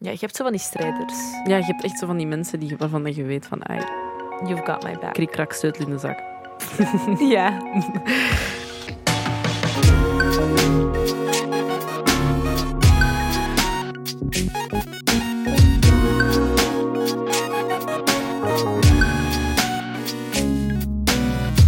Ja, 0.00 0.10
je 0.10 0.18
hebt 0.20 0.36
zo 0.36 0.42
van 0.42 0.52
die 0.52 0.60
strijders. 0.60 1.14
Ja, 1.44 1.56
je 1.56 1.64
hebt 1.64 1.84
echt 1.84 1.98
zo 1.98 2.06
van 2.06 2.16
die 2.16 2.26
mensen 2.26 2.60
die, 2.60 2.76
waarvan 2.76 3.14
je 3.14 3.22
weet 3.22 3.46
van, 3.46 3.68
ai, 3.68 3.80
You've 4.46 4.62
got 4.64 4.82
my 4.82 4.98
back. 4.98 5.12
krik, 5.12 5.30
krak, 5.30 5.52
sleutel 5.52 5.84
in 5.84 5.90
de 5.90 5.98
zak. 5.98 6.18
Ja. 7.34 7.58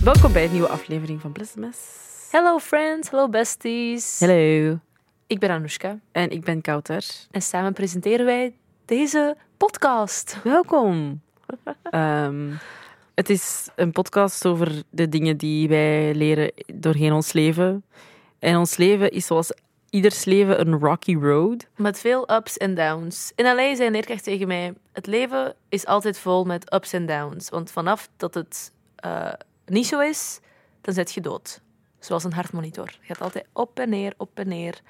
Welkom 0.05 0.33
bij 0.33 0.45
een 0.45 0.53
nieuwe 0.53 0.69
aflevering 0.69 1.21
van 1.21 1.33
Blessemes. 1.33 1.77
Hello 2.31 2.59
friends, 2.59 3.11
hello 3.11 3.29
besties. 3.29 4.21
Hallo. 4.21 4.79
Ik 5.31 5.39
ben 5.39 5.51
Anoushka 5.51 5.99
En 6.13 6.31
ik 6.31 6.45
ben 6.45 6.61
Kouter. 6.61 7.05
en 7.31 7.43
samen 7.43 7.73
presenteren 7.73 8.27
wij 8.27 8.55
deze 8.85 9.37
podcast. 9.57 10.43
Welkom. 10.43 11.21
Ehm, 11.83 12.53
het 13.15 13.31
is 13.31 13.69
een 13.77 13.93
podcast 13.93 14.47
over 14.47 14.83
de 14.91 15.09
dingen 15.09 15.37
die 15.37 15.69
wij 15.69 16.15
leren 16.15 16.53
doorheen 16.75 17.13
ons 17.13 17.33
leven. 17.33 17.85
En 18.39 18.57
ons 18.57 18.77
leven 18.77 19.11
is 19.11 19.27
zoals 19.27 19.53
ieders 19.91 20.25
leven 20.25 20.61
een 20.61 20.79
rocky 20.79 21.15
road. 21.15 21.67
Met 21.77 22.01
veel 22.01 22.33
ups 22.33 22.57
en 22.57 22.75
downs. 22.75 23.33
In 23.35 23.45
LA 23.45 23.75
zei 23.75 23.87
een 23.87 23.93
leerkracht 23.93 24.25
tegen 24.25 24.47
mij: 24.47 24.75
Het 24.93 25.07
leven 25.07 25.55
is 25.69 25.87
altijd 25.87 26.19
vol 26.19 26.45
met 26.45 26.75
ups 26.75 26.93
en 26.93 27.07
downs. 27.07 27.49
Want 27.49 27.71
vanaf 27.71 28.09
dat 28.17 28.35
het 28.35 28.73
eh, 28.97 29.33
niet 29.67 29.87
zo 29.87 30.01
is, 30.01 30.41
dan 30.81 30.95
zet 30.95 31.13
je 31.13 31.21
dood. 31.21 31.61
Zoals 31.99 32.25
een 32.25 32.33
hartmonitor. 32.33 32.99
Je 33.01 33.07
gaat 33.07 33.21
altijd 33.21 33.47
op 33.53 33.79
en 33.79 33.89
neer, 33.89 34.15
op 34.17 34.31
en 34.35 34.49
neer. 34.49 34.81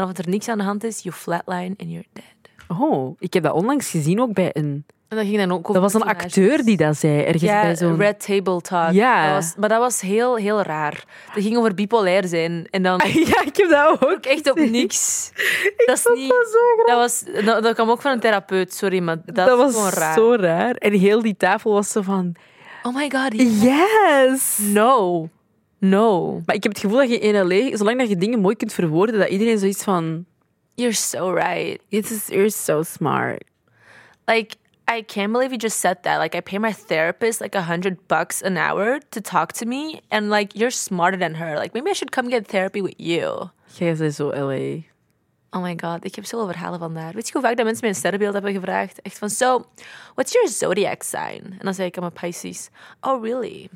Vanaf 0.00 0.14
dat 0.14 0.24
er 0.24 0.30
niks 0.32 0.48
aan 0.48 0.58
de 0.58 0.64
hand 0.64 0.84
is, 0.84 1.02
you 1.02 1.14
flatline 1.14 1.74
and 1.78 1.90
you're 1.90 2.06
dead. 2.12 2.78
Oh, 2.80 3.16
ik 3.18 3.32
heb 3.32 3.42
dat 3.42 3.52
onlangs 3.52 3.90
gezien 3.90 4.20
ook 4.20 4.32
bij 4.32 4.50
een... 4.52 4.84
En 5.08 5.16
dat 5.16 5.26
ging 5.26 5.36
dan 5.38 5.52
ook 5.52 5.58
over 5.68 5.72
Dat 5.72 5.82
was 5.82 5.94
een 5.94 6.00
personages. 6.00 6.36
acteur 6.36 6.64
die 6.64 6.76
dat 6.76 6.96
zei, 6.96 7.20
ergens 7.22 7.42
Ja, 7.42 7.62
bij 7.62 7.76
zo'n... 7.76 7.96
Red 7.96 8.26
Table 8.26 8.60
Talk. 8.60 8.92
Ja. 8.92 9.26
Dat 9.26 9.34
was, 9.34 9.54
maar 9.56 9.68
dat 9.68 9.78
was 9.78 10.00
heel, 10.00 10.36
heel 10.36 10.62
raar. 10.62 11.04
Dat 11.34 11.42
ging 11.42 11.56
over 11.56 11.74
bipolair 11.74 12.28
zijn. 12.28 12.66
En 12.70 12.82
dan 12.82 13.00
Ja, 13.26 13.42
ik 13.44 13.56
heb 13.56 13.70
dat 13.70 13.88
ook. 13.90 14.10
ook 14.10 14.24
echt 14.24 14.50
op 14.50 14.58
niks. 14.58 15.30
dat 15.86 15.96
is 15.96 16.02
vond 16.02 16.18
niet... 16.18 16.28
dat 16.30 16.48
zo 16.52 16.58
grappig. 16.84 16.86
Dat, 16.86 16.96
was, 16.96 17.44
dat, 17.44 17.62
dat 17.62 17.74
kwam 17.74 17.90
ook 17.90 18.00
van 18.00 18.12
een 18.12 18.20
therapeut, 18.20 18.74
sorry, 18.74 18.98
maar 19.00 19.16
dat, 19.24 19.56
was 19.56 19.74
gewoon 19.74 19.90
raar. 19.90 20.14
zo 20.14 20.34
raar. 20.34 20.74
En 20.74 20.92
heel 20.92 21.22
die 21.22 21.36
tafel 21.36 21.72
was 21.72 21.90
zo 21.90 22.02
van... 22.02 22.34
Oh 22.82 22.94
my 22.94 23.10
god, 23.14 23.32
Yes! 23.62 24.58
no. 24.58 25.28
No. 25.80 26.32
Maar 26.46 26.54
ik 26.54 26.62
heb 26.62 26.72
het 26.72 26.80
gevoel 26.80 26.98
dat 26.98 27.10
je 27.10 27.18
in 27.18 27.46
L.A., 27.46 27.76
zolang 27.76 27.98
dat 27.98 28.08
je 28.08 28.16
dingen 28.16 28.40
mooi 28.40 28.56
kunt 28.56 28.72
verwoorden, 28.72 29.18
dat 29.18 29.28
iedereen 29.28 29.58
zoiets 29.58 29.82
van... 29.82 30.24
You're 30.74 30.94
so 30.94 31.30
right. 31.30 31.80
This 31.88 32.10
is, 32.10 32.26
you're 32.26 32.50
so 32.50 32.82
smart. 32.82 33.44
Like, 34.26 34.56
I 34.88 35.02
can't 35.02 35.32
believe 35.32 35.50
you 35.50 35.58
just 35.58 35.78
said 35.78 36.02
that. 36.02 36.20
Like, 36.20 36.36
I 36.36 36.40
pay 36.40 36.58
my 36.58 36.72
therapist 36.72 37.40
like 37.40 37.58
a 37.58 37.62
hundred 37.62 37.96
bucks 38.06 38.42
an 38.42 38.56
hour 38.56 39.00
to 39.10 39.20
talk 39.20 39.52
to 39.52 39.66
me. 39.66 40.00
And 40.08 40.30
like, 40.30 40.58
you're 40.58 40.70
smarter 40.70 41.18
than 41.18 41.34
her. 41.34 41.56
Like, 41.56 41.74
maybe 41.74 41.90
I 41.90 41.94
should 41.94 42.12
come 42.12 42.30
get 42.30 42.48
therapy 42.48 42.82
with 42.82 42.94
you. 42.96 43.50
Jij 43.78 43.96
bent 43.96 44.14
zo 44.14 44.28
L.A. 44.28 44.88
Oh 45.52 45.62
my 45.62 45.76
god, 45.76 46.04
ik 46.04 46.14
heb 46.14 46.24
zoveel 46.24 46.46
verhalen 46.46 46.78
van 46.78 46.94
daar. 46.94 47.12
Weet 47.12 47.26
je 47.26 47.32
hoe 47.32 47.42
vaak 47.42 47.56
dat 47.56 47.64
mensen 47.64 47.80
mij 47.80 47.90
een 47.90 47.96
sterrenbeeld 47.96 48.32
hebben 48.32 48.52
gevraagd? 48.52 49.02
Echt 49.02 49.18
van, 49.18 49.30
so, 49.30 49.64
what's 50.14 50.32
your 50.32 50.48
zodiac 50.48 51.02
sign? 51.02 51.44
En 51.44 51.64
dan 51.64 51.74
zei 51.74 51.88
ik, 51.88 51.96
I'm 51.96 52.04
a 52.04 52.08
Pisces. 52.08 52.68
Oh, 53.00 53.22
really? 53.22 53.68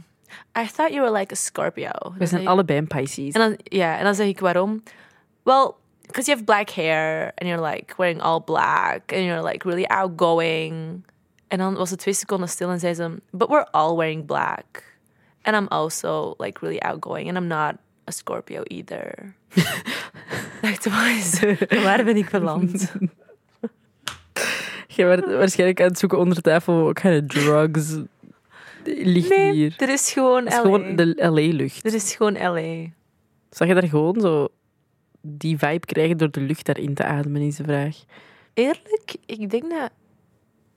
I 0.58 0.66
thought 0.66 0.92
you 0.92 1.02
were 1.02 1.18
like 1.18 1.32
a 1.32 1.36
Scorpio. 1.36 1.90
We 2.18 2.26
zijn 2.26 2.46
allebei 2.46 2.78
een 2.78 2.86
Pisces. 2.86 3.34
En 3.34 3.40
dan, 3.40 3.58
ja, 3.62 3.98
en 3.98 4.04
dan 4.04 4.14
zeg 4.14 4.26
ik 4.26 4.40
waarom. 4.40 4.82
Well, 5.42 5.72
because 6.06 6.26
you 6.26 6.36
have 6.36 6.44
black 6.44 6.70
hair 6.70 7.32
and 7.34 7.48
you're 7.48 7.70
like 7.70 7.94
wearing 7.96 8.20
all 8.20 8.40
black 8.40 9.12
and 9.12 9.24
you're 9.24 9.42
like 9.42 9.68
really 9.68 9.84
outgoing. 9.84 11.04
En 11.48 11.58
dan 11.58 11.74
was 11.74 11.90
het 11.90 11.98
twee 11.98 12.14
seconden 12.14 12.48
stil 12.48 12.70
en 12.70 12.80
zei 12.80 12.94
ze, 12.94 13.20
but 13.30 13.48
we're 13.48 13.70
all 13.70 13.96
wearing 13.96 14.26
black. 14.26 14.82
And 15.42 15.56
I'm 15.56 15.66
also 15.68 16.34
like 16.38 16.60
really 16.60 16.78
outgoing 16.78 17.28
and 17.28 17.36
I'm 17.36 17.46
not 17.46 17.76
a 18.08 18.12
Scorpio 18.12 18.62
either. 18.64 19.34
Dacht, 20.62 20.88
waar, 21.82 22.04
ben 22.04 22.16
ik 22.16 22.30
beland? 22.30 22.92
Jij 24.88 25.06
werd 25.06 25.24
waarschijnlijk 25.24 25.80
aan 25.80 25.86
het 25.86 25.98
zoeken 25.98 26.18
onder 26.18 26.34
de 26.34 26.40
tafel. 26.40 26.82
What 26.82 27.00
kind 27.00 27.22
of 27.22 27.42
drugs 27.42 27.96
ligt 28.86 29.28
Nee, 29.28 29.52
hier? 29.52 29.74
er 29.78 29.88
is 29.88 30.12
gewoon 30.12 30.46
is 30.46 30.54
LA. 30.54 30.60
gewoon 30.60 30.96
de 30.96 31.14
L.A.-lucht. 31.26 31.86
Er 31.86 31.94
is 31.94 32.14
gewoon 32.14 32.32
LA. 32.32 32.90
Zag 33.50 33.68
je 33.68 33.74
daar 33.74 33.88
gewoon 33.88 34.20
zo 34.20 34.48
die 35.20 35.58
vibe 35.58 35.86
krijgen 35.86 36.18
door 36.18 36.30
de 36.30 36.40
lucht 36.40 36.66
daarin 36.66 36.94
te 36.94 37.04
ademen, 37.04 37.42
is 37.42 37.56
de 37.56 37.64
vraag. 37.64 37.96
Eerlijk, 38.54 39.14
ik 39.26 39.50
denk 39.50 39.70
dat 39.70 39.90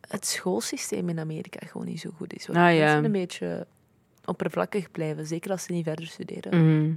het 0.10 0.26
schoolsysteem 0.26 1.10
in 1.10 1.20
Amerika 1.20 1.68
gewoon 1.68 1.88
niet 1.88 2.00
zo 2.00 2.10
goed 2.18 2.34
is. 2.34 2.46
Hoor. 2.48 2.56
Ah, 2.56 2.74
ja. 2.74 2.80
Mensen 2.80 3.06
een 3.06 3.12
beetje 3.12 3.68
oppervlakkig 4.26 4.92
blijven, 4.92 5.26
zeker 5.26 5.52
als 5.52 5.64
ze 5.64 5.72
niet 5.72 5.84
verder 5.84 6.06
studeren. 6.08 6.66
Mhm. 6.82 6.92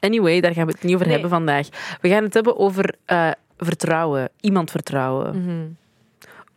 Anyway, 0.00 0.40
daar 0.40 0.52
gaan 0.52 0.66
we 0.66 0.72
het 0.72 0.82
niet 0.82 0.92
over 0.94 1.04
Nee. 1.06 1.14
hebben 1.14 1.30
vandaag. 1.32 1.68
We 2.00 2.08
gaan 2.08 2.22
het 2.24 2.34
hebben 2.34 2.58
over 2.58 2.94
eh, 3.04 3.30
vertrouwen. 3.56 4.30
Iemand 4.40 4.70
vertrouwen. 4.70 5.38
Mhm. 5.44 5.66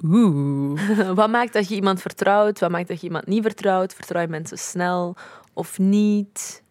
Oeh. 0.03 0.79
Wat 1.19 1.29
maakt 1.29 1.53
dat 1.53 1.67
je 1.67 1.75
iemand 1.75 2.01
vertrouwt? 2.01 2.59
Wat 2.59 2.69
maakt 2.69 2.88
dat 2.88 3.00
je 3.00 3.07
iemand 3.07 3.28
niet 3.28 3.44
vertrouwt? 3.44 3.94
Vertrouw 3.94 4.22
je 4.22 4.28
mensen 4.28 4.57
snel 4.57 5.16
of 5.53 5.79
niet? 5.79 6.63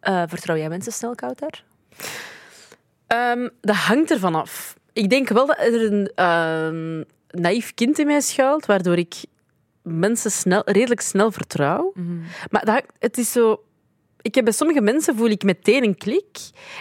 Eh, 0.00 0.22
vertrouw 0.26 0.56
jij 0.56 0.68
mensen 0.68 0.92
snel, 0.92 1.14
Kouter? 1.14 1.64
Ehm, 3.06 3.48
dat 3.60 3.76
hangt 3.76 4.10
ervan 4.10 4.34
af. 4.34 4.76
Ik 4.92 5.10
denk 5.10 5.28
wel 5.28 5.46
dat 5.46 5.58
er 5.58 5.92
een 5.92 6.12
ehm, 6.14 7.02
naïef 7.42 7.74
kind 7.74 7.98
in 7.98 8.06
mij 8.06 8.20
schuilt, 8.20 8.66
waardoor 8.66 8.98
ik 8.98 9.14
mensen 9.82 10.30
snel, 10.30 10.62
redelijk 10.64 11.00
snel 11.00 11.32
vertrouw. 11.32 11.92
Maar 12.50 12.64
dat, 12.64 12.84
het 12.98 13.18
is 13.18 13.32
zo... 13.32 13.62
Ik 14.22 14.34
heb 14.34 14.44
bij 14.44 14.52
sommige 14.52 14.80
mensen 14.80 15.16
voel 15.16 15.28
ik 15.28 15.42
meteen 15.42 15.84
een 15.84 15.96
klik 15.96 16.38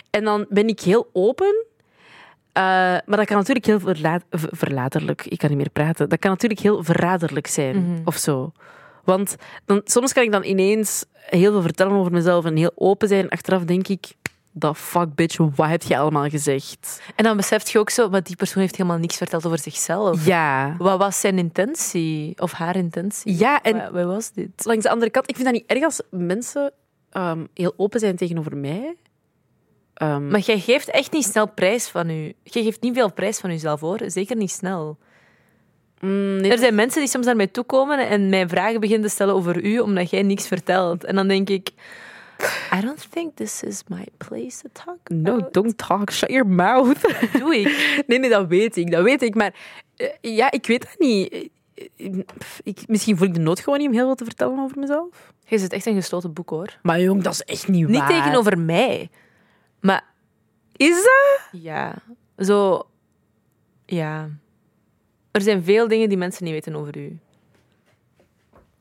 en 0.10 0.24
dan 0.24 0.46
ben 0.50 0.68
ik 0.68 0.80
heel 0.80 1.10
open. 1.14 1.66
Eh, 2.52 2.64
maar 3.06 3.18
dat 3.18 3.26
kan 3.26 3.38
natuurlijk 3.38 3.66
heel 3.66 3.80
verla 3.80 4.20
verladerlijk... 4.32 5.26
Ik 5.26 5.38
kan 5.38 5.50
niet 5.50 5.58
meer 5.58 5.70
praten. 5.70 6.10
Dat 6.10 6.20
kan 6.20 6.32
natuurlijk 6.32 6.60
heel 6.62 6.84
verraderlijk 6.84 7.48
zijn, 7.48 8.02
of 8.06 8.16
zo. 8.18 8.52
Want 9.04 9.36
dan, 9.66 9.82
soms 9.84 10.14
kan 10.14 10.24
ik 10.24 10.32
dan 10.32 10.44
ineens 10.44 11.06
heel 11.14 11.52
veel 11.52 11.62
vertellen 11.62 11.94
over 11.94 12.12
mezelf 12.12 12.46
en 12.46 12.56
heel 12.56 12.72
open 12.76 13.08
zijn. 13.08 13.30
Achteraf 13.30 13.64
denk 13.64 13.88
ik, 13.88 14.14
the 14.60 14.76
fuck 14.76 15.16
bitch, 15.16 15.38
wat 15.56 15.68
heb 15.70 15.82
je 15.84 15.98
allemaal 15.98 16.30
gezegd? 16.30 17.02
En 17.16 17.24
dan 17.24 17.38
beseft 17.38 17.70
je 17.70 17.80
ook 17.80 17.90
zo, 17.90 18.10
maar 18.10 18.24
die 18.24 18.36
persoon 18.36 18.62
heeft 18.62 18.76
helemaal 18.76 18.98
niks 18.98 19.18
verteld 19.18 19.46
over 19.46 19.60
zichzelf. 19.60 20.26
Ja. 20.26 20.76
Wat 20.78 20.98
was 21.00 21.20
zijn 21.20 21.38
intentie? 21.38 22.34
Of 22.42 22.52
haar 22.52 22.76
intentie? 22.76 23.38
Ja, 23.38 23.62
en 23.62 23.78
Wat, 23.78 23.92
wat 23.92 24.06
was 24.06 24.32
dit? 24.32 24.66
langs 24.66 24.84
de 24.84 24.90
andere 24.90 25.12
kant, 25.12 25.30
ik 25.30 25.36
vind 25.36 25.48
dat 25.48 25.56
niet 25.58 25.72
erg 25.72 25.84
als 25.84 26.02
mensen 26.12 26.72
ehm, 27.12 27.46
heel 27.54 27.74
open 27.78 28.00
zijn 28.00 28.16
tegenover 28.16 28.58
mij. 28.58 28.96
Ehm, 30.00 30.28
Maar 30.28 30.40
jij 30.40 30.60
geeft 30.60 30.90
echt 30.90 31.12
niet 31.12 31.24
snel 31.26 31.48
prijs 31.48 31.88
van 31.88 32.10
u. 32.10 32.34
Je 32.44 32.64
geeft 32.64 32.82
niet 32.82 32.94
veel 32.94 33.14
prijs 33.14 33.40
van 33.40 33.50
jezelf, 33.50 33.80
hoor. 33.80 34.00
Zeker 34.06 34.36
niet 34.36 34.52
snel. 34.52 34.98
mm, 36.00 36.36
nee, 36.42 36.52
Er 36.52 36.58
zijn 36.58 36.76
mensen 36.76 37.00
die 37.00 37.10
soms 37.10 37.26
naar 37.26 37.36
mij 37.36 37.48
toekomen 37.48 38.08
en 38.10 38.30
mij 38.30 38.48
vragen 38.48 38.80
beginnen 38.80 39.08
te 39.08 39.14
stellen 39.14 39.34
over 39.34 39.64
u, 39.64 39.80
omdat 39.80 40.10
jij 40.10 40.22
niks 40.24 40.48
vertelt. 40.48 41.04
En 41.04 41.16
dan 41.16 41.28
denk 41.28 41.50
ik, 41.50 41.70
I 42.78 42.82
don't 42.82 43.12
think 43.12 43.36
this 43.36 43.64
is 43.64 43.82
my 43.88 44.06
place 44.18 44.62
to 44.62 44.70
talk 44.86 44.98
No, 45.10 45.48
don't 45.52 45.78
talk. 45.78 46.12
Shut 46.12 46.30
your 46.30 46.48
mouth. 46.48 46.98
Doe 47.40 47.56
ik. 47.56 47.66
nee, 48.08 48.20
nee, 48.20 48.30
dat 48.30 48.48
weet 48.48 48.76
ik. 48.78 48.92
Dat 48.92 49.04
weet 49.04 49.22
ik. 49.22 49.36
Maar 49.36 49.54
eh, 49.96 50.08
ja, 50.22 50.52
ik 50.52 50.68
weet 50.68 50.82
dat 50.82 50.96
niet. 51.00 51.32
Eh, 51.34 51.48
eh, 51.98 52.20
Ik, 52.64 52.80
misschien 52.88 53.18
voel 53.18 53.28
ik 53.28 53.34
de 53.34 53.40
nood 53.40 53.60
gewoon 53.60 53.80
niet 53.80 53.88
om 53.88 53.94
heel 53.94 54.06
veel 54.06 54.16
te 54.16 54.24
vertellen 54.24 54.60
over 54.60 54.80
mezelf. 54.80 55.34
Je 55.46 55.58
zit 55.58 55.74
echt 55.74 55.86
een 55.86 55.96
gesloten 55.96 56.34
boek, 56.34 56.50
hoor. 56.50 56.78
Maar 56.82 57.02
jong, 57.02 57.22
dat 57.24 57.34
is 57.34 57.44
echt 57.44 57.68
niet 57.68 57.88
Niet 57.88 57.98
waar. 57.98 58.08
tegenover 58.08 58.60
mij. 58.60 59.10
Maar 59.82 60.04
Is 60.76 60.96
dat? 61.04 61.62
ja, 61.62 61.94
zo... 62.38 62.88
Ja. 63.86 64.30
Er 65.32 65.42
zijn 65.42 65.64
veel 65.64 65.88
dingen 65.88 66.10
die 66.10 66.18
mensen 66.18 66.44
niet 66.44 66.54
weten 66.54 66.76
over 66.76 66.98
u. 66.98 67.20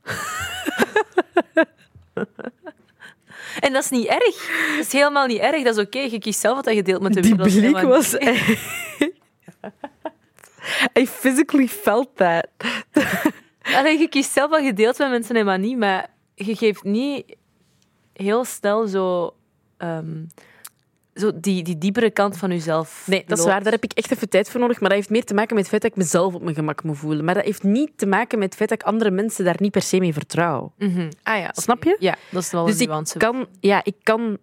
En 3.61 3.73
dat 3.73 3.83
is 3.85 3.91
niet 3.91 4.07
erg. 4.07 4.37
Dat 4.77 4.87
is 4.87 4.93
helemaal 4.93 5.27
niet 5.27 5.39
erg. 5.41 5.65
Dat 5.65 5.77
is 5.77 5.85
oké. 5.85 5.99
Je 5.99 6.19
kiest 6.19 6.41
zelf 6.41 6.65
wat 6.65 6.75
je 6.75 6.83
deelt 6.83 7.03
met 7.03 7.13
de 7.13 7.21
Die 7.21 7.35
wereld. 7.35 7.55
blik 7.61 7.73
Maar- 7.73 7.87
was... 7.87 8.15
I 10.99 11.07
physically 11.07 11.69
felt 11.69 12.17
that. 12.17 12.47
Allee, 13.63 13.99
je 13.99 14.09
kiest 14.09 14.33
zelf 14.33 14.51
wat 14.51 14.65
je 14.65 14.73
deelt 14.73 14.99
met 14.99 15.11
mensen 15.11 15.37
en 15.37 15.45
wat 15.45 15.59
niet, 15.59 15.77
maar 15.79 16.11
je 16.35 16.57
geeft 16.57 16.83
niet 16.83 17.37
heel 18.13 18.45
snel 18.45 18.87
zo, 18.87 19.35
ehm, 19.77 20.25
zo 21.21 21.31
die, 21.35 21.63
die 21.63 21.79
diepere 21.79 22.11
kant 22.11 22.37
van 22.37 22.51
jezelf. 22.51 23.03
Nee, 23.07 23.25
dat 23.27 23.39
is 23.39 23.45
waar. 23.45 23.63
Daar 23.63 23.73
heb 23.73 23.85
ik 23.85 23.93
echt 23.93 24.11
even 24.13 24.29
tijd 24.29 24.51
voor 24.51 24.61
nodig. 24.61 24.81
Maar 24.81 24.89
dat 24.89 24.99
heeft 24.99 25.11
meer 25.11 25.25
te 25.25 25.35
maken 25.35 25.55
met 25.55 25.59
het 25.63 25.69
feit 25.69 25.83
dat 25.83 25.91
ik 25.91 25.97
mezelf 25.97 26.35
op 26.35 26.43
mijn 26.43 26.55
gemak 26.55 26.83
moet 26.83 26.99
voelen. 26.99 27.25
Maar 27.25 27.35
dat 27.35 27.45
heeft 27.45 27.63
niet 27.63 27.91
te 27.97 28.07
maken 28.07 28.39
met 28.39 28.49
het 28.49 28.57
feit 28.57 28.69
dat 28.69 28.81
ik 28.81 28.87
andere 28.87 29.11
mensen 29.11 29.45
daar 29.45 29.57
niet 29.59 29.73
per 29.73 29.83
se 29.83 29.99
mee 29.99 30.13
vertrouw. 30.13 30.73
Mhm. 30.79 31.11
Ah 31.23 31.39
ja. 31.39 31.51
Snap 31.53 31.85
je? 31.85 31.97
Ja, 31.99 32.17
dat 32.31 32.43
is 32.43 32.51
wel 32.51 32.65
Dus 32.65 32.75
een 32.75 32.81
ik 32.81 32.89
nuance. 32.89 33.19
kan, 33.19 33.47
ja, 33.61 33.81
ik 33.85 33.95
kan 34.03 34.39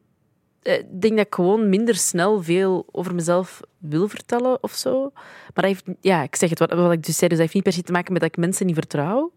eh, 0.61 0.73
ik 0.79 1.01
denk 1.01 1.17
dat 1.17 1.25
ik 1.25 1.35
gewoon 1.35 1.69
minder 1.69 1.95
snel 1.95 2.43
veel 2.43 2.85
over 2.91 3.15
mezelf 3.15 3.59
wil 3.77 4.07
vertellen 4.07 4.63
of 4.63 4.71
zo. 4.71 5.11
Maar 5.13 5.51
dat 5.53 5.65
heeft, 5.65 5.83
ja, 6.01 6.23
ik 6.23 6.35
zeg 6.35 6.49
het 6.49 6.59
wat, 6.59 6.73
wat 6.73 6.91
ik 6.91 7.03
dus 7.03 7.17
zei, 7.17 7.29
dus 7.29 7.37
dat 7.37 7.39
heeft 7.39 7.53
niet 7.53 7.63
per 7.63 7.73
se 7.73 7.81
te 7.81 7.91
maken 7.91 8.11
met 8.13 8.21
dat 8.21 8.29
ik 8.31 8.37
mensen 8.37 8.65
niet 8.65 8.75
vertrouw. 8.75 9.31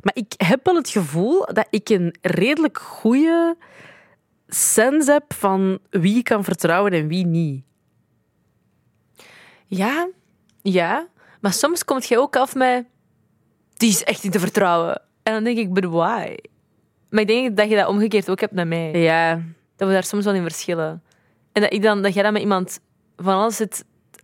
Maar 0.00 0.14
ik 0.14 0.32
heb 0.36 0.64
wel 0.64 0.74
het 0.74 0.88
gevoel 0.88 1.46
dat 1.52 1.66
ik 1.70 1.88
een 1.88 2.16
redelijk 2.20 2.78
goede 2.78 3.56
sens 4.46 5.06
heb 5.06 5.34
van 5.34 5.78
wie 5.90 6.16
ik 6.16 6.24
kan 6.24 6.44
vertrouwen 6.44 6.92
en 6.92 7.08
wie 7.08 7.26
niet. 7.26 7.64
Ja, 9.66 10.08
ja. 10.62 11.08
Maar 11.40 11.52
soms 11.52 11.84
komt 11.84 12.06
je 12.06 12.18
ook 12.18 12.36
af 12.36 12.54
met... 12.54 12.84
Die 13.76 13.88
is 13.88 14.04
echt 14.04 14.22
niet 14.22 14.32
te 14.32 14.38
vertrouwen. 14.38 15.02
En 15.22 15.32
dan 15.32 15.44
denk 15.44 15.58
ik, 15.58 15.72
but 15.72 15.84
why? 15.84 16.36
Maar 17.10 17.20
ik 17.20 17.26
denk 17.26 17.56
dat 17.56 17.68
je 17.68 17.76
dat 17.76 17.88
omgekeerd 17.88 18.30
ook 18.30 18.40
hebt 18.40 18.52
met 18.52 18.68
mij. 18.68 18.98
Ja, 19.02 19.42
Dat 19.76 19.88
we 19.88 19.94
daar 19.94 20.04
soms 20.04 20.24
wel 20.24 20.34
in 20.34 20.42
verschillen. 20.42 21.02
En 21.52 21.62
dat, 21.62 21.72
ik 21.72 21.82
dan, 21.82 22.02
dat 22.02 22.14
jij 22.14 22.22
dan 22.22 22.32
met 22.32 22.42
iemand 22.42 22.80
van 23.16 23.34
alles 23.34 23.60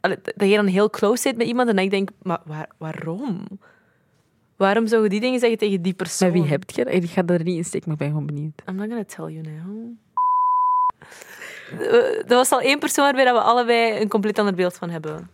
allee, 0.00 0.16
Dat 0.36 0.48
je 0.48 0.56
dan 0.56 0.66
heel 0.66 0.90
close 0.90 1.22
zit 1.22 1.36
met 1.36 1.46
iemand 1.46 1.69
en 1.69 1.78
ik 1.78 1.90
denk, 1.90 2.10
maar 2.22 2.40
waar, 2.44 2.69
waarom? 2.78 3.46
Waarom 4.56 4.86
zou 4.86 5.02
je 5.02 5.08
die 5.08 5.20
dingen 5.20 5.40
zeggen 5.40 5.58
tegen 5.58 5.82
die 5.82 5.94
persoon? 5.94 6.30
maar 6.30 6.40
wie 6.40 6.50
heb 6.50 6.70
je? 6.70 6.84
Ik 6.84 7.10
ga 7.10 7.24
er 7.26 7.44
niet 7.44 7.56
in 7.56 7.64
steken, 7.64 7.88
maar 7.88 7.96
ik 7.96 8.02
ben 8.02 8.08
gewoon 8.10 8.26
benieuwd. 8.26 8.62
I'm 8.69 8.74
not 8.74 8.86
gonna 8.88 9.04
tell 9.04 9.24
you 9.24 9.40
now. 9.40 9.96
Er 11.78 12.25
was 12.26 12.50
al 12.50 12.60
één 12.60 12.78
persoon 12.78 13.04
waarbij 13.04 13.25
dat 13.25 13.34
we 13.34 13.40
allebei 13.40 14.00
een 14.00 14.08
compleet 14.08 14.38
ander 14.38 14.54
beeld 14.54 14.75
van 14.76 14.90
hebben. 14.90 15.31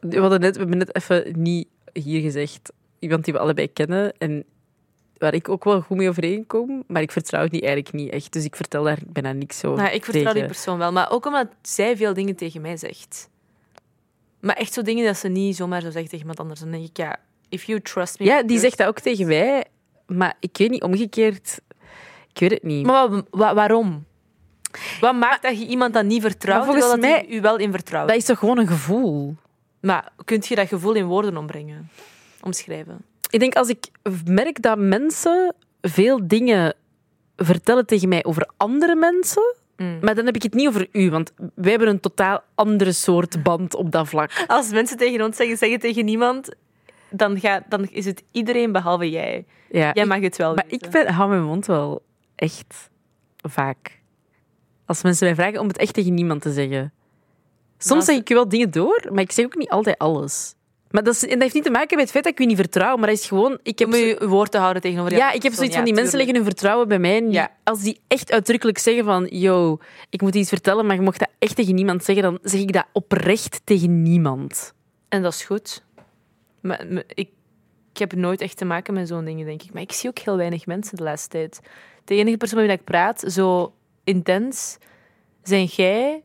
We, 0.00 0.18
hadden 0.18 0.40
net, 0.40 0.52
we 0.54 0.60
hebben 0.60 0.78
net 0.78 0.96
even 0.96 1.32
niet 1.42 1.68
hier 1.92 2.20
gezegd. 2.20 2.72
Iemand 2.98 3.24
die 3.24 3.32
we 3.32 3.38
allebei 3.38 3.72
kennen 3.72 4.12
en 4.18 4.44
waar 5.18 5.34
ik 5.34 5.48
ook 5.48 5.64
wel 5.64 5.80
goed 5.80 5.96
mee 5.96 6.08
overeenkom, 6.08 6.84
maar 6.86 7.02
ik 7.02 7.12
vertrouw 7.12 7.46
die 7.48 7.60
eigenlijk 7.60 7.92
niet 7.94 8.10
echt. 8.12 8.32
Dus 8.32 8.44
ik 8.44 8.56
vertel 8.56 8.84
daar 8.84 8.98
bijna 9.06 9.32
niks 9.32 9.64
over. 9.64 9.82
Nou, 9.82 9.94
ik 9.94 10.04
vertrouw 10.04 10.32
die 10.32 10.44
persoon 10.46 10.78
wel, 10.78 10.92
maar 10.92 11.10
ook 11.10 11.26
omdat 11.26 11.48
zij 11.62 11.96
veel 11.96 12.14
dingen 12.14 12.36
tegen 12.36 12.60
mij 12.60 12.76
zegt. 12.76 13.28
Maar 14.40 14.56
echt 14.56 14.72
zo 14.72 14.82
dingen 14.82 15.04
dat 15.04 15.16
ze 15.16 15.28
niet 15.28 15.56
zomaar 15.56 15.80
zou 15.80 15.92
zeggen 15.92 16.10
tegen 16.10 16.20
iemand 16.26 16.40
anders. 16.40 16.60
Dan 16.60 16.70
denk 16.70 16.84
ik, 16.88 16.96
ja, 16.96 17.16
if 17.48 17.64
you 17.64 17.80
trust 17.80 18.18
me... 18.18 18.24
Ja, 18.26 18.42
die 18.42 18.58
zegt 18.58 18.78
dat 18.78 18.86
ook 18.86 19.00
tegen 19.00 19.26
mij, 19.26 19.64
maar 20.06 20.34
ik 20.40 20.56
weet 20.56 20.70
niet, 20.70 20.82
omgekeerd... 20.82 21.60
Ik 22.32 22.40
weet 22.40 22.50
het 22.50 22.62
niet. 22.62 22.86
Maar 22.86 23.10
wa- 23.10 23.22
wa- 23.30 23.54
waarom? 23.54 24.04
Wat 25.00 25.14
maakt 25.14 25.42
dat 25.42 25.58
je 25.58 25.66
iemand 25.66 25.94
dan 25.94 26.06
niet 26.06 26.22
vertrouwt, 26.22 26.56
Maar 26.58 26.66
volgens 26.74 26.90
terwijl 26.92 27.12
dat 27.18 27.26
mij- 27.28 27.36
u 27.36 27.40
wel 27.40 27.56
in 27.58 27.70
vertrouwt? 27.70 28.08
Dat 28.08 28.16
is 28.16 28.24
toch 28.24 28.38
gewoon 28.38 28.58
een 28.58 28.66
gevoel? 28.66 29.36
Maar 29.80 30.12
kun 30.24 30.42
je 30.48 30.54
dat 30.54 30.68
gevoel 30.68 30.94
in 30.94 31.04
woorden 31.06 31.36
ombrengen? 31.36 31.90
Omschrijven? 32.40 33.04
Ik 33.30 33.40
denk 33.40 33.54
als 33.54 33.68
ik 33.68 33.86
merk 34.24 34.62
dat 34.62 34.78
mensen 34.78 35.54
veel 35.80 36.20
dingen 36.26 36.74
vertellen 37.36 37.86
tegen 37.86 38.08
mij 38.08 38.24
over 38.24 38.48
andere 38.56 38.94
mensen, 38.94 39.54
Mm. 39.76 39.98
maar 40.00 40.14
dan 40.14 40.26
heb 40.26 40.34
ik 40.34 40.42
het 40.42 40.54
niet 40.54 40.68
over 40.68 40.88
u, 40.92 41.10
want 41.10 41.32
wij 41.54 41.70
hebben 41.70 41.88
een 41.88 42.00
totaal 42.00 42.42
andere 42.54 42.92
soort 42.92 43.42
band 43.42 43.74
op 43.74 43.90
dat 43.92 44.08
vlak. 44.08 44.44
Als 44.46 44.70
mensen 44.70 44.96
tegen 44.96 45.24
ons 45.24 45.36
zeggen, 45.36 45.56
zeggen 45.56 45.80
tegen 45.80 46.04
niemand, 46.04 46.48
dan, 47.10 47.40
gaat, 47.40 47.62
dan 47.68 47.88
is 47.90 48.04
het 48.04 48.22
iedereen 48.30 48.72
behalve 48.72 49.10
jij. 49.10 49.44
Ja, 49.70 49.78
Jij 49.92 50.02
ik- 50.02 50.06
mag 50.08 50.20
het 50.20 50.36
wel 50.36 50.54
maar 50.54 50.64
weten. 50.68 50.86
ik 50.86 50.92
ben, 50.92 51.12
hou 51.12 51.28
mijn 51.28 51.42
mond 51.42 51.66
wel 51.66 52.02
echt 52.34 52.90
vaak. 53.48 54.00
Als 54.86 55.02
mensen 55.02 55.26
mij 55.26 55.34
vragen 55.34 55.60
om 55.60 55.68
het 55.68 55.76
echt 55.78 55.94
tegen 55.94 56.14
niemand 56.14 56.42
te 56.42 56.52
zeggen. 56.52 56.92
Soms 57.78 57.94
als- 57.96 58.04
zeg 58.04 58.16
ik 58.16 58.28
wel 58.28 58.48
dingen 58.48 58.70
door, 58.70 59.08
maar 59.12 59.22
ik 59.22 59.32
zeg 59.32 59.44
ook 59.44 59.56
niet 59.56 59.70
altijd 59.70 59.98
alles. 59.98 60.54
Maar 60.90 61.02
dat, 61.02 61.14
is, 61.14 61.22
en 61.22 61.28
dat 61.28 61.40
heeft 61.40 61.54
niet 61.54 61.64
te 61.64 61.70
maken 61.70 61.96
met 61.96 62.00
het 62.04 62.10
feit 62.12 62.24
dat 62.24 62.32
ik 62.32 62.40
u 62.40 62.46
niet 62.46 62.56
vertrouw, 62.56 62.96
maar 62.96 63.08
dat 63.08 63.18
is 63.18 63.26
gewoon... 63.26 63.58
Ik 63.62 63.78
heb 63.78 63.88
Om 63.88 63.94
je 63.94 64.06
je 64.20 64.28
woord 64.28 64.50
te 64.50 64.58
houden 64.58 64.82
tegenover 64.82 65.12
ja, 65.12 65.32
ik 65.32 65.42
heb 65.42 65.52
zoiets 65.52 65.74
van 65.74 65.84
die 65.84 65.94
mensen 65.94 66.16
leggen 66.16 66.34
hun 66.34 66.44
vertrouwen 66.44 66.88
bij 66.88 66.98
mij. 66.98 67.22
Ja. 67.28 67.50
Als 67.64 67.82
die 67.82 68.00
echt 68.08 68.32
uitdrukkelijk 68.32 68.78
zeggen 68.78 69.04
van, 69.04 69.26
yo, 69.30 69.78
ik 70.10 70.20
moet 70.20 70.34
iets 70.34 70.48
vertellen, 70.48 70.86
maar 70.86 70.96
je 70.96 71.02
mocht 71.02 71.18
dat 71.18 71.28
echt 71.38 71.56
tegen 71.56 71.74
niemand 71.74 72.04
zeggen, 72.04 72.24
dan 72.24 72.38
zeg 72.42 72.60
ik 72.60 72.72
dat 72.72 72.86
oprecht 72.92 73.60
tegen 73.64 74.02
niemand. 74.02 74.74
En 75.08 75.22
dat 75.22 75.32
is 75.32 75.44
goed. 75.44 75.84
Maar, 76.60 76.86
maar 76.90 77.04
ik, 77.06 77.28
ik 77.92 77.98
heb 77.98 78.14
nooit 78.14 78.40
echt 78.40 78.56
te 78.56 78.64
maken 78.64 78.94
met 78.94 79.08
zo'n 79.08 79.24
dingen, 79.24 79.46
denk 79.46 79.62
ik. 79.62 79.72
Maar 79.72 79.82
ik 79.82 79.92
zie 79.92 80.08
ook 80.08 80.18
heel 80.18 80.36
weinig 80.36 80.66
mensen 80.66 80.96
de 80.96 81.02
laatste 81.02 81.28
tijd. 81.28 81.60
De 82.04 82.14
enige 82.14 82.36
persoon 82.36 82.58
met 82.58 82.66
wie 82.66 82.76
ik 82.76 82.84
praat, 82.84 83.24
zo 83.26 83.72
intens, 84.04 84.78
zijn 85.42 85.64
jij, 85.64 86.22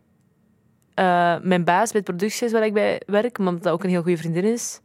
eh, 0.94 1.40
mijn 1.42 1.64
baas 1.64 1.92
bij 1.92 2.02
het 2.06 2.10
productiehuis 2.10 2.52
waar 2.52 2.66
ik 2.66 2.74
bij 2.74 3.02
werk, 3.06 3.38
omdat 3.38 3.64
dat 3.64 3.74
ook 3.74 3.84
een 3.84 3.90
heel 3.90 4.02
goede 4.02 4.18
vriendin 4.18 4.44
is, 4.44 4.82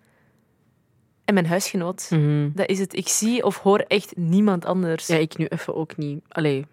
en 1.25 1.35
mijn 1.35 1.47
huisgenoot. 1.47 2.11
Dat 2.55 2.69
is 2.69 2.79
het. 2.79 2.97
Ik 2.97 3.09
zie 3.09 3.45
of 3.45 3.59
hoor 3.59 3.79
echt 3.79 4.17
niemand 4.17 4.65
anders. 4.65 5.07
Ja, 5.07 5.17
ik 5.17 5.37
nu 5.37 5.47
even 5.47 5.75
ook 5.75 5.97
niet. 5.97 6.25
Allee, 6.29 6.67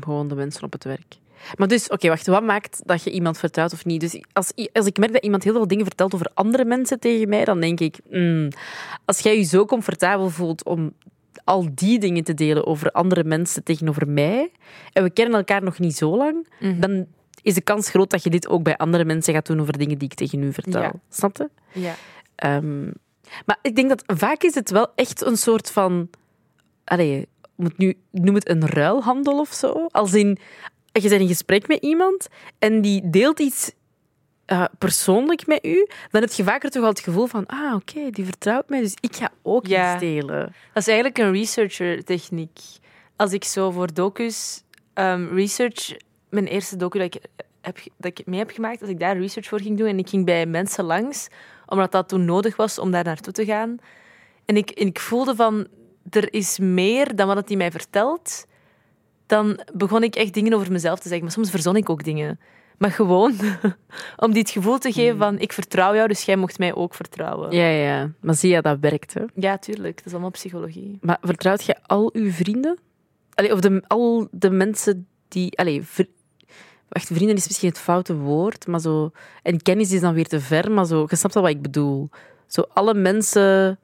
gewoon 0.00 0.28
de 0.28 0.34
mensen 0.34 0.62
op 0.62 0.72
het 0.72 0.84
werk. 0.84 1.16
Maar 1.56 1.68
dus, 1.68 1.88
oké, 1.88 2.08
wacht. 2.08 2.26
Wat 2.26 2.42
maakt 2.42 2.82
dat 2.84 3.02
je 3.02 3.10
iemand 3.10 3.38
vertrouwt 3.38 3.72
of 3.72 3.84
niet? 3.84 4.00
Dus 4.00 4.22
als, 4.32 4.52
als 4.72 4.86
ik 4.86 4.98
merk 4.98 5.12
dat 5.12 5.22
iemand 5.24 5.44
heel 5.44 5.52
veel 5.52 5.66
dingen 5.66 5.84
vertelt 5.84 6.14
over 6.14 6.30
andere 6.34 6.64
mensen 6.64 7.00
tegen 7.00 7.28
mij, 7.28 7.44
dan 7.44 7.60
denk 7.60 7.80
ik, 7.80 7.98
mm, 8.10 8.48
als 9.04 9.20
jij 9.20 9.36
je 9.36 9.42
zo 9.42 9.64
comfortabel 9.64 10.30
voelt 10.30 10.64
om 10.64 10.92
al 11.44 11.68
die 11.74 11.98
dingen 11.98 12.24
te 12.24 12.34
delen 12.34 12.66
over 12.66 12.90
andere 12.90 13.24
mensen 13.24 13.64
tegenover 13.64 14.08
mij, 14.08 14.50
en 14.92 15.02
we 15.02 15.10
kennen 15.10 15.38
elkaar 15.38 15.62
nog 15.62 15.78
niet 15.78 15.96
zo 15.96 16.16
lang, 16.16 16.48
Mhm. 16.60 16.80
dan 16.80 17.06
is 17.42 17.54
de 17.54 17.60
kans 17.60 17.90
groot 17.90 18.10
dat 18.10 18.22
je 18.22 18.30
dit 18.30 18.48
ook 18.48 18.62
bij 18.62 18.76
andere 18.76 19.04
mensen 19.04 19.34
gaat 19.34 19.46
doen 19.46 19.60
over 19.60 19.78
dingen 19.78 19.98
die 19.98 20.08
ik 20.08 20.14
tegen 20.14 20.42
u 20.42 20.52
vertel. 20.52 20.82
Ja. 20.82 20.92
Snap 21.10 21.36
je? 21.36 21.48
Ja. 21.72 21.94
Ehm, 22.34 22.84
maar 23.46 23.58
ik 23.62 23.76
denk 23.76 23.88
dat 23.88 24.02
vaak 24.06 24.42
is 24.42 24.54
het 24.54 24.70
wel 24.70 24.88
echt 24.94 25.24
een 25.24 25.36
soort 25.36 25.70
van... 25.70 26.08
Allee, 26.84 27.28
moet 27.54 27.78
nu, 27.78 27.94
noem 28.10 28.34
het 28.34 28.48
een 28.48 28.66
ruilhandel 28.66 29.38
of 29.38 29.52
zo. 29.52 29.86
Als 29.90 30.14
in, 30.14 30.38
je 30.92 31.08
bent 31.08 31.20
in 31.20 31.26
gesprek 31.28 31.68
met 31.68 31.82
iemand 31.82 32.28
en 32.58 32.80
die 32.80 33.10
deelt 33.10 33.40
iets 33.40 33.72
eh, 34.46 34.64
persoonlijk 34.78 35.46
met 35.46 35.64
u, 35.64 35.86
dan 36.10 36.20
heb 36.20 36.32
je 36.32 36.44
vaker 36.44 36.70
toch 36.70 36.80
wel 36.82 36.90
het 36.90 37.00
gevoel 37.00 37.26
van, 37.26 37.46
ah, 37.46 37.74
oké, 37.74 38.10
die 38.10 38.24
vertrouwt 38.24 38.68
mij, 38.68 38.80
dus 38.80 38.94
ik 39.00 39.16
ga 39.16 39.30
ook 39.42 39.66
Ja. 39.66 39.92
iets 39.92 40.00
delen. 40.00 40.40
Dat 40.72 40.82
is 40.82 40.86
eigenlijk 40.86 41.18
een 41.18 41.32
researcher-techniek. 41.32 42.58
Als 43.16 43.32
ik 43.32 43.44
zo 43.44 43.70
voor 43.70 43.94
docus 43.94 44.62
ehm, 44.94 45.34
research, 45.34 45.96
mijn 46.30 46.46
eerste 46.46 46.76
docu 46.76 46.98
dat 46.98 47.14
ik, 47.14 47.22
heb, 47.60 47.78
dat 47.96 48.18
ik 48.18 48.26
mee 48.26 48.38
heb 48.38 48.50
gemaakt, 48.50 48.80
als 48.80 48.90
ik 48.90 48.98
daar 49.00 49.18
research 49.18 49.48
voor 49.48 49.60
ging 49.60 49.78
doen 49.78 49.86
en 49.86 49.98
ik 49.98 50.08
ging 50.08 50.24
bij 50.24 50.46
mensen 50.46 50.84
langs, 50.84 51.28
omdat 51.66 51.92
dat 51.92 52.08
toen 52.08 52.24
nodig 52.24 52.56
was 52.56 52.78
om 52.78 52.90
daar 52.90 53.04
naartoe 53.04 53.32
te 53.32 53.44
gaan. 53.44 53.76
En 54.44 54.56
ik, 54.56 54.70
en 54.70 54.86
ik 54.86 55.00
voelde 55.00 55.34
van, 55.34 55.66
er 56.10 56.32
is 56.32 56.58
meer 56.58 57.16
dan 57.16 57.26
wat 57.26 57.48
die 57.48 57.56
mij 57.56 57.70
vertelt. 57.70 58.46
Dan 59.26 59.60
begon 59.72 60.02
ik 60.02 60.14
echt 60.16 60.34
dingen 60.34 60.52
over 60.52 60.72
mezelf 60.72 60.96
te 60.98 61.02
zeggen. 61.08 61.22
Maar 61.24 61.32
soms 61.34 61.50
verzon 61.50 61.76
ik 61.76 61.90
ook 61.90 62.04
dingen. 62.04 62.40
Maar 62.78 62.90
gewoon 62.90 63.32
om 64.24 64.32
die 64.32 64.42
het 64.42 64.50
gevoel 64.50 64.78
te 64.78 64.92
geven 64.92 65.18
van, 65.18 65.38
ik 65.38 65.52
vertrouw 65.52 65.94
jou, 65.94 66.08
dus 66.08 66.24
jij 66.24 66.36
mocht 66.36 66.58
mij 66.58 66.74
ook 66.74 66.94
vertrouwen. 66.94 67.52
Ja, 67.52 67.68
ja, 67.68 68.10
maar 68.20 68.34
zie 68.34 68.50
je, 68.50 68.62
dat 68.62 68.78
werkt, 68.80 69.14
hè. 69.14 69.22
Ja, 69.34 69.58
tuurlijk. 69.58 69.96
Dat 69.96 70.06
is 70.06 70.12
allemaal 70.12 70.30
psychologie. 70.30 70.98
Maar 71.00 71.18
vertrouwt 71.20 71.64
je 71.64 71.76
al 71.86 72.10
uw 72.12 72.30
vrienden? 72.30 72.78
Allee, 73.34 73.52
of 73.52 73.60
de, 73.60 73.82
al 73.86 74.28
de 74.30 74.50
mensen 74.50 75.06
die... 75.28 75.58
Allee, 75.58 75.82
wacht, 76.88 77.06
vrienden 77.06 77.36
is 77.36 77.46
misschien 77.46 77.68
het 77.68 77.78
foute 77.78 78.16
woord, 78.16 78.66
maar 78.66 78.80
zo... 78.80 79.10
En 79.42 79.62
kennis 79.62 79.92
is 79.92 80.00
dan 80.00 80.14
weer 80.14 80.28
te 80.28 80.40
ver, 80.40 80.72
maar 80.72 80.86
zo... 80.86 81.06
Je 81.08 81.16
snapt 81.16 81.34
wat 81.34 81.48
ik 81.48 81.62
bedoel. 81.62 82.10
Zo 82.46 82.60
alle 82.72 82.94
mensen 82.94 83.78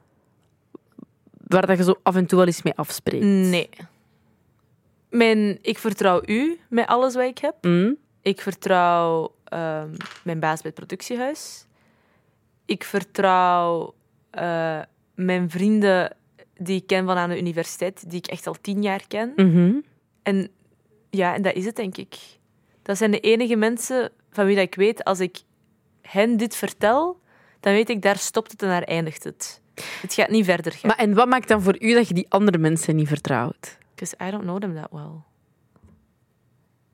waar 1.51 1.67
dat 1.67 1.79
je 1.79 1.85
zo 1.85 1.95
af 2.03 2.17
en 2.17 2.27
toe 2.27 2.39
wel 2.39 2.47
eens 2.47 2.63
mee 2.63 2.75
afspreekt. 2.77 3.25
Nee. 3.25 3.69
Mijn, 5.09 5.59
ik 5.63 5.79
vertrouw 5.79 6.23
u 6.27 6.59
met 6.69 6.87
alles 6.87 7.15
wat 7.15 7.25
ik 7.25 7.39
heb. 7.39 7.55
Mm? 7.61 7.97
Ik 8.23 8.41
vertrouw 8.41 9.35
ehm, 9.45 9.95
mijn 10.25 10.41
baas 10.41 10.63
bij 10.63 10.71
het 10.71 10.75
productiehuis. 10.75 11.67
Ik 12.65 12.85
vertrouw 12.85 13.95
eh, 14.31 14.81
mijn 15.15 15.51
vrienden 15.51 16.17
die 16.57 16.77
ik 16.77 16.87
ken 16.87 17.07
van 17.07 17.17
aan 17.17 17.31
de 17.31 17.39
universiteit, 17.39 18.11
die 18.11 18.19
ik 18.19 18.27
echt 18.27 18.47
al 18.47 18.57
tien 18.61 18.83
jaar 18.83 19.03
ken. 19.09 19.33
Mhm. 19.37 19.73
En 20.23 20.51
ja, 21.11 21.35
en 21.35 21.43
dat 21.43 21.55
is 21.55 21.65
het, 21.65 21.77
denk 21.77 21.97
ik. 21.97 22.17
Dat 22.83 22.97
zijn 22.97 23.11
de 23.11 23.21
enige 23.21 23.57
mensen 23.57 24.11
van 24.31 24.47
wie 24.47 24.55
dat 24.55 24.65
ik 24.65 24.75
weet, 24.75 25.05
als 25.05 25.21
ik 25.21 25.39
hen 26.03 26.37
dit 26.37 26.57
vertel, 26.57 27.21
dan 27.61 27.73
weet 27.73 27.89
ik, 27.89 28.03
daar 28.03 28.19
stopt 28.19 28.51
het 28.51 28.63
en 28.63 28.69
daar 28.69 28.83
eindigt 28.83 29.25
het. 29.25 29.61
Het 30.01 30.15
gaat 30.15 30.29
niet 30.29 30.45
verder 30.45 30.73
gaan. 30.73 30.89
Maar 30.89 30.99
en 30.99 31.15
wat 31.15 31.29
maakt 31.29 31.49
dan 31.49 31.63
voor 31.63 31.77
u 31.83 31.95
dat 31.95 32.09
je 32.09 32.15
die 32.15 32.27
andere 32.29 32.59
mensen 32.59 32.97
niet 32.97 33.09
vertrouwt? 33.09 33.79
Because 33.95 34.17
I 34.27 34.31
don't 34.31 34.43
know 34.43 34.61
them 34.61 34.75
that 34.75 34.89
well. 34.91 35.29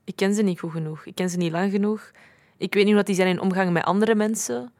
Ik 0.06 0.16
ken 0.16 0.34
ze 0.34 0.42
niet 0.42 0.58
goed 0.60 0.70
genoeg. 0.70 1.06
Ik 1.06 1.14
ken 1.14 1.30
ze 1.30 1.36
niet 1.36 1.52
lang 1.52 1.70
genoeg. 1.70 2.10
Ik 2.56 2.75
weet 2.75 2.82
niet 2.84 2.92
hoe 2.92 2.96
dat 2.96 3.06
die 3.06 3.14
zijn 3.14 3.28
in 3.28 3.40
omgang 3.40 3.70
met 3.72 3.84
andere 3.84 4.14
mensen. 4.14 4.72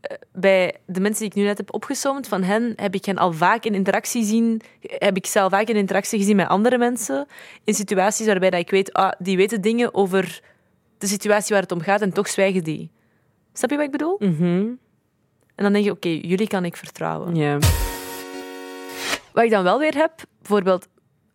Eh, 0.00 0.16
Bij 0.32 0.76
de 0.86 1.00
mensen 1.00 1.20
die 1.20 1.30
ik 1.30 1.34
nu 1.34 1.42
net 1.42 1.56
heb 1.58 1.74
opgesomd, 1.74 2.28
van 2.28 2.42
hen 2.42 2.72
heb 2.76 2.94
ik 2.94 3.04
hen 3.04 3.16
al 3.18 3.32
vaak 3.32 3.64
in 3.64 3.74
interactie 3.74 4.24
zien, 4.24 4.60
heb 4.80 5.16
ik 5.16 5.26
zelf 5.26 5.50
vaak 5.50 5.68
in 5.68 5.76
interactie 5.76 6.18
gezien 6.18 6.36
met 6.36 6.48
andere 6.48 6.78
mensen. 6.78 7.26
In 7.64 7.74
situaties 7.74 8.26
waarbij 8.26 8.50
dat 8.50 8.60
ik 8.60 8.70
weet, 8.70 8.92
ah, 8.92 9.12
die 9.18 9.36
weten 9.36 9.60
dingen 9.60 9.94
over 9.94 10.40
de 10.98 11.06
situatie 11.06 11.52
waar 11.52 11.62
het 11.62 11.72
om 11.72 11.80
gaat 11.80 12.00
en 12.00 12.12
toch 12.12 12.28
zwijgen 12.28 12.64
die. 12.64 12.90
Snap 13.52 13.70
je 13.70 13.76
wat 13.76 13.84
ik 13.84 13.92
bedoel? 13.92 14.16
Mhm. 14.18 14.66
En 15.54 15.64
dan 15.64 15.72
denk 15.72 15.84
je, 15.84 15.90
oké, 15.90 16.08
jullie 16.08 16.48
kan 16.48 16.64
ik 16.64 16.76
vertrouwen. 16.76 17.34
Ja. 17.34 17.58
Wat 19.32 19.44
ik 19.44 19.50
dan 19.50 19.62
wel 19.64 19.78
weer 19.78 19.94
heb, 19.94 20.12
bijvoorbeeld, 20.38 20.86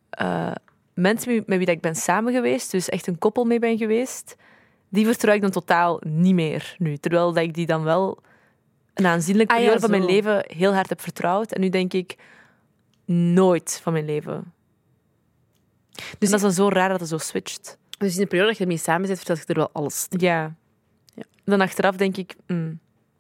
eh, 0.10 0.51
mensen 0.94 1.44
met 1.46 1.58
wie 1.58 1.66
dat 1.66 1.76
ik 1.76 1.82
ben 1.82 1.96
samen 1.96 2.34
geweest, 2.34 2.72
dus 2.72 2.90
echt 2.90 3.08
een 3.08 3.18
koppel 3.18 3.46
mee 3.46 3.60
ben 3.60 3.78
geweest, 3.78 4.36
die 4.90 5.06
vertrouw 5.06 5.34
ik 5.34 5.42
dan 5.42 5.52
totaal 5.52 6.02
niet 6.06 6.34
meer 6.34 6.76
nu. 6.78 6.98
Terwijl 6.98 7.34
dat 7.34 7.44
ik 7.44 7.54
die 7.54 7.66
dan 7.66 7.84
wel 7.84 8.22
een 8.94 9.06
aanzienlijke 9.06 9.54
Ah 9.54 9.60
ja, 9.60 9.66
periode 9.66 9.88
van 9.88 10.00
mijn 10.00 10.12
leven 10.12 10.46
heel 10.48 10.74
hard 10.74 10.90
heb 10.90 11.02
vertrouwd. 11.02 11.52
En 11.52 11.62
nu 11.62 11.70
denk 11.70 11.94
ik 11.94 12.16
nooit 13.06 13.80
van 13.84 13.94
mijn 13.94 14.06
leven. 14.06 14.54
Dus 15.92 16.30
dat 16.30 16.34
is 16.34 16.42
dan 16.42 16.52
zo 16.52 16.70
raar 16.70 16.90
dat 16.90 17.00
het 17.00 17.10
zo 17.10 17.18
switcht. 17.18 17.78
Dus 17.98 18.14
in 18.16 18.22
de 18.22 18.28
periode 18.28 18.50
dat 18.50 18.58
je 18.58 18.64
ermee 18.64 18.80
samen 18.80 19.08
zit, 19.08 19.18
vertel 19.18 19.36
je 19.36 19.46
er 19.46 19.56
wel 19.56 19.70
alles. 19.72 20.08
Ja. 20.10 20.56
Ja. 21.16 21.24
Dan 21.44 21.62
achteraf 21.62 21.96
denk 21.96 22.18
ik, 22.18 22.36
mm, 22.48 22.80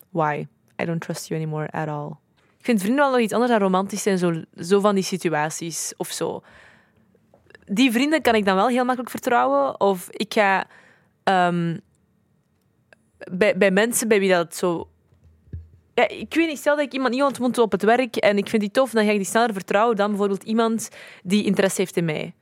why? 0.09 0.47
I 0.81 0.85
don't 0.85 1.01
trust 1.01 1.27
you 1.27 1.41
anymore 1.41 1.71
at 1.71 1.87
all. 1.87 2.11
Ik 2.57 2.65
vind 2.65 2.81
vrienden 2.81 3.03
wel 3.03 3.11
nog 3.11 3.21
iets 3.21 3.33
anders 3.33 3.51
dan 3.51 3.61
romantisch 3.61 4.01
zijn, 4.01 4.17
zo, 4.17 4.43
zo 4.57 4.79
van 4.79 4.95
die 4.95 5.03
situaties 5.03 5.93
of 5.97 6.07
zo. 6.07 6.41
Die 7.65 7.91
vrienden 7.91 8.21
kan 8.21 8.35
ik 8.35 8.45
dan 8.45 8.55
wel 8.55 8.67
heel 8.67 8.83
makkelijk 8.83 9.09
vertrouwen. 9.09 9.79
Of 9.79 10.09
ik 10.09 10.33
ga 10.33 10.67
ehm, 11.23 11.77
bij, 13.31 13.57
bij 13.57 13.71
mensen 13.71 14.07
bij 14.07 14.19
wie 14.19 14.29
dat 14.29 14.55
zo. 14.55 14.87
Ja, 15.93 16.07
ik 16.07 16.33
weet 16.33 16.47
niet, 16.47 16.57
stel 16.57 16.75
dat 16.75 16.85
ik 16.85 16.93
iemand 16.93 17.13
niet 17.13 17.23
ontmoet 17.23 17.57
op 17.57 17.71
het 17.71 17.83
werk 17.83 18.15
en 18.15 18.37
ik 18.37 18.49
vind 18.49 18.61
die 18.61 18.71
tof, 18.71 18.91
dan 18.91 19.05
ga 19.05 19.11
ik 19.11 19.17
die 19.17 19.25
sneller 19.25 19.53
vertrouwen 19.53 19.95
dan 19.95 20.09
bijvoorbeeld 20.09 20.43
iemand 20.43 20.89
die 21.23 21.43
interesse 21.45 21.81
heeft 21.81 21.97
in 21.97 22.05
mij. 22.05 22.33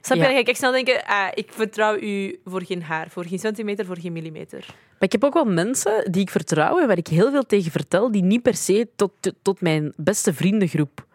Snap 0.00 0.16
je? 0.16 0.22
Ja. 0.22 0.22
Dan 0.22 0.32
ga 0.32 0.38
ik 0.38 0.48
echt 0.48 0.58
snel 0.58 0.72
denken, 0.72 1.04
ah, 1.04 1.28
ik 1.34 1.52
vertrouw 1.52 1.96
u 1.96 2.40
voor 2.44 2.62
geen 2.62 2.82
haar, 2.82 3.10
voor 3.10 3.24
geen 3.24 3.38
centimeter, 3.38 3.84
voor 3.84 3.98
geen 3.98 4.12
millimeter. 4.12 4.66
Maar 4.66 5.08
ik 5.08 5.12
heb 5.12 5.24
ook 5.24 5.34
wel 5.34 5.44
mensen 5.44 6.12
die 6.12 6.22
ik 6.22 6.30
vertrouw 6.30 6.78
en 6.78 6.86
waar 6.86 6.98
ik 6.98 7.06
heel 7.06 7.30
veel 7.30 7.46
tegen 7.46 7.70
vertel, 7.70 8.10
die 8.10 8.22
niet 8.22 8.42
per 8.42 8.54
se 8.54 8.88
tot, 8.96 9.12
tot 9.42 9.60
mijn 9.60 9.92
beste 9.96 10.34
vriendengroep 10.34 11.06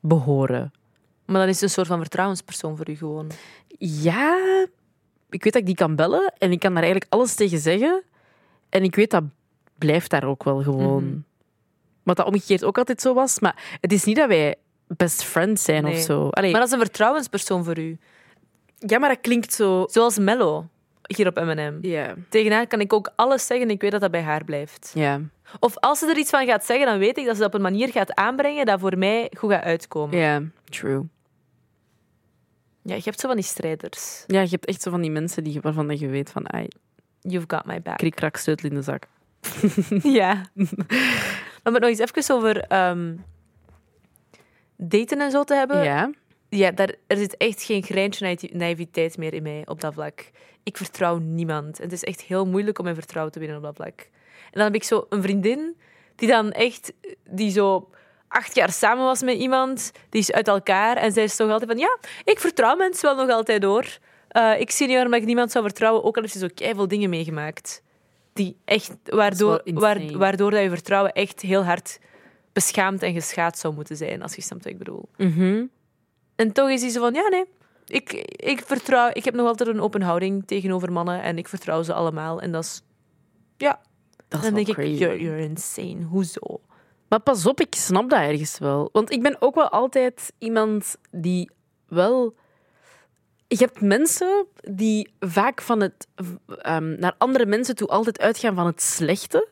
behoren. 0.00 0.72
Maar 1.26 1.40
dan 1.40 1.48
is 1.48 1.54
het 1.54 1.62
een 1.62 1.68
soort 1.70 1.86
van 1.86 1.98
vertrouwenspersoon 1.98 2.76
voor 2.76 2.88
u 2.90 2.96
gewoon. 2.96 3.30
Ja, 3.78 4.36
ik 5.30 5.44
weet 5.44 5.52
dat 5.52 5.62
ik 5.62 5.66
die 5.66 5.74
kan 5.74 5.96
bellen 5.96 6.32
en 6.38 6.52
ik 6.52 6.58
kan 6.60 6.72
daar 6.74 6.82
eigenlijk 6.82 7.12
alles 7.12 7.34
tegen 7.34 7.58
zeggen. 7.58 8.02
En 8.68 8.82
ik 8.82 8.94
weet 8.94 9.10
dat 9.10 9.24
blijft 9.78 10.10
daar 10.10 10.24
ook 10.24 10.44
wel 10.44 10.62
gewoon. 10.62 11.04
Mhm. 11.04 11.16
Wat 12.02 12.16
dat 12.16 12.26
omgekeerd 12.26 12.64
ook 12.64 12.78
altijd 12.78 13.00
zo 13.00 13.14
was. 13.14 13.40
Maar 13.40 13.76
het 13.80 13.92
is 13.92 14.04
niet 14.04 14.16
dat 14.16 14.28
wij 14.28 14.54
best 14.86 15.22
friends 15.24 15.64
zijn 15.64 15.82
Nee. 15.82 15.92
of 15.94 15.98
zo. 16.00 16.28
Allee, 16.28 16.50
Maar 16.50 16.60
dat 16.60 16.68
is 16.68 16.74
een 16.74 16.84
vertrouwenspersoon 16.84 17.64
voor 17.64 17.78
u. 17.78 17.98
ja, 18.78 18.98
maar 18.98 19.08
dat 19.08 19.20
klinkt 19.20 19.52
zo... 19.52 19.84
Zoals 19.90 20.18
Mello, 20.18 20.66
hier 21.06 21.26
op 21.26 21.34
M&M. 21.40 21.78
Ja. 21.80 22.14
Tegen 22.28 22.52
haar 22.52 22.66
kan 22.66 22.80
ik 22.80 22.92
ook 22.92 23.12
alles 23.16 23.46
zeggen 23.46 23.66
en 23.68 23.74
ik 23.74 23.80
weet 23.80 23.90
dat 23.90 24.00
dat 24.00 24.10
bij 24.10 24.22
haar 24.22 24.44
blijft. 24.44 24.90
Ja. 24.94 25.20
Of 25.60 25.76
als 25.78 25.98
ze 25.98 26.06
er 26.06 26.16
iets 26.18 26.30
van 26.30 26.46
gaat 26.46 26.64
zeggen, 26.64 26.86
dan 26.86 26.98
weet 26.98 27.18
ik 27.18 27.24
dat 27.26 27.34
ze 27.34 27.40
dat 27.40 27.48
op 27.48 27.54
een 27.54 27.62
manier 27.62 27.88
gaat 27.88 28.14
aanbrengen 28.14 28.66
dat 28.66 28.80
voor 28.80 28.98
mij 28.98 29.30
goed 29.38 29.50
gaat 29.50 29.62
uitkomen. 29.64 30.18
Ja, 30.18 30.42
true. 30.64 31.02
Ja, 32.84 32.94
je 32.94 33.02
hebt 33.04 33.20
zo 33.20 33.26
van 33.26 33.36
die 33.36 33.44
strijders. 33.44 34.24
Ja, 34.26 34.40
je 34.40 34.48
hebt 34.48 34.64
echt 34.64 34.82
zo 34.82 34.90
van 34.90 35.00
die 35.00 35.10
mensen 35.10 35.44
die, 35.44 35.60
waarvan 35.60 35.98
je 35.98 36.08
weet 36.08 36.30
van... 36.30 36.52
Ai, 36.52 36.68
You've 37.20 37.46
got 37.48 37.64
my 37.64 37.82
back. 37.82 37.96
krik, 37.96 38.14
krak, 38.14 38.36
sleutel 38.36 38.68
in 38.68 38.74
de 38.74 38.82
zak. 38.82 39.06
Ja. 40.18 40.46
maar 41.62 41.80
nog 41.80 41.90
eens 41.90 41.98
even 41.98 42.34
over 42.34 42.60
ehm, 42.60 43.16
daten 44.76 45.20
en 45.20 45.30
zo 45.30 45.44
te 45.44 45.54
hebben. 45.54 45.84
Ja. 45.84 46.10
Ja, 46.48 46.70
daar, 46.70 46.94
er 47.06 47.16
zit 47.16 47.36
echt 47.36 47.62
geen 47.62 47.82
greintje 47.82 48.50
naïviteit 48.52 49.16
meer 49.16 49.34
in 49.34 49.42
mij 49.42 49.62
op 49.66 49.80
dat 49.80 49.94
vlak. 49.94 50.30
Ik 50.62 50.76
vertrouw 50.76 51.18
niemand. 51.18 51.78
En 51.78 51.84
het 51.84 51.92
is 51.92 52.04
echt 52.04 52.20
heel 52.20 52.46
moeilijk 52.46 52.78
om 52.78 52.84
mijn 52.84 52.96
vertrouwen 52.96 53.32
te 53.32 53.38
winnen 53.38 53.56
op 53.56 53.62
dat 53.62 53.74
vlak. 53.76 54.00
En 54.44 54.50
dan 54.52 54.62
heb 54.62 54.74
ik 54.74 54.84
zo 54.84 55.06
een 55.08 55.22
vriendin 55.22 55.76
die 56.14 56.28
dan 56.28 56.52
echt, 56.52 56.92
die 57.30 57.50
zo 57.50 57.90
acht 58.34 58.54
jaar 58.54 58.72
samen 58.72 59.04
was 59.04 59.22
met 59.22 59.36
iemand, 59.38 59.90
die 60.10 60.20
is 60.20 60.32
uit 60.32 60.48
elkaar 60.48 60.96
en 60.96 61.12
zij 61.12 61.24
is 61.24 61.36
toch 61.36 61.50
altijd 61.50 61.70
van, 61.70 61.78
ja, 61.80 61.98
ik 62.24 62.40
vertrouw 62.40 62.76
mensen 62.76 63.16
wel 63.16 63.26
nog 63.26 63.34
altijd 63.34 63.62
door. 63.62 63.98
Eh, 64.28 64.60
ik 64.60 64.70
zie 64.70 64.86
niet 64.86 64.94
waarom 64.96 65.14
ik 65.14 65.24
niemand 65.24 65.50
zou 65.50 65.64
vertrouwen, 65.64 66.04
ook 66.04 66.16
al 66.16 66.22
heeft 66.22 66.34
ze 66.34 66.38
zo 66.40 66.48
keiveel 66.54 66.88
dingen 66.88 67.10
meegemaakt. 67.10 67.82
Die 68.32 68.56
echt, 68.64 68.92
waardoor, 69.04 69.60
waar- 69.64 70.18
waardoor 70.18 70.50
dat 70.50 70.62
je 70.62 70.68
vertrouwen 70.68 71.12
echt 71.12 71.40
heel 71.40 71.64
hard 71.64 71.98
beschaamd 72.52 73.02
en 73.02 73.12
geschaad 73.12 73.58
zou 73.58 73.74
moeten 73.74 73.96
zijn, 73.96 74.22
als 74.22 74.34
je 74.34 74.42
snapt 74.42 74.62
wat 74.64 74.72
ik 74.72 74.78
bedoel. 74.78 75.08
Mhm. 75.16 75.64
En 76.36 76.52
toch 76.52 76.68
is 76.70 76.80
hij 76.80 76.90
zo 76.90 77.00
van, 77.00 77.14
ja, 77.14 77.28
nee. 77.28 77.44
Ik, 77.86 78.12
ik 78.36 78.62
vertrouw, 78.66 79.10
ik 79.12 79.24
heb 79.24 79.34
nog 79.34 79.46
altijd 79.46 79.68
een 79.68 79.80
open 79.80 80.02
houding 80.02 80.46
tegenover 80.46 80.92
mannen 80.92 81.22
en 81.22 81.38
ik 81.38 81.48
vertrouw 81.48 81.82
ze 81.82 81.92
allemaal. 81.92 82.40
En 82.40 82.52
dat 82.52 82.64
is, 82.64 82.82
ja. 83.56 83.80
Dat 84.28 84.40
is 84.42 84.46
dan 84.46 84.54
denk 84.54 84.68
ik, 84.68 84.98
you're, 84.98 85.20
you're 85.20 85.42
insane. 85.42 86.02
Hoezo? 86.02 86.60
Maar 87.14 87.22
pas 87.22 87.46
op, 87.46 87.60
ik 87.60 87.74
snap 87.74 88.10
dat 88.10 88.18
ergens 88.20 88.58
wel. 88.58 88.88
Want 88.92 89.10
ik 89.12 89.22
ben 89.22 89.36
ook 89.38 89.54
wel 89.54 89.68
altijd 89.68 90.32
iemand 90.38 90.96
die 91.10 91.50
wel. 91.88 92.34
Je 93.48 93.56
hebt 93.56 93.80
mensen 93.80 94.46
die 94.72 95.12
vaak 95.20 95.60
van 95.60 95.80
het, 95.80 96.06
ehm, 96.58 96.98
naar 96.98 97.14
andere 97.18 97.46
mensen 97.46 97.76
toe 97.76 97.88
altijd 97.88 98.20
uitgaan 98.20 98.54
van 98.54 98.66
het 98.66 98.82
slechte. 98.82 99.48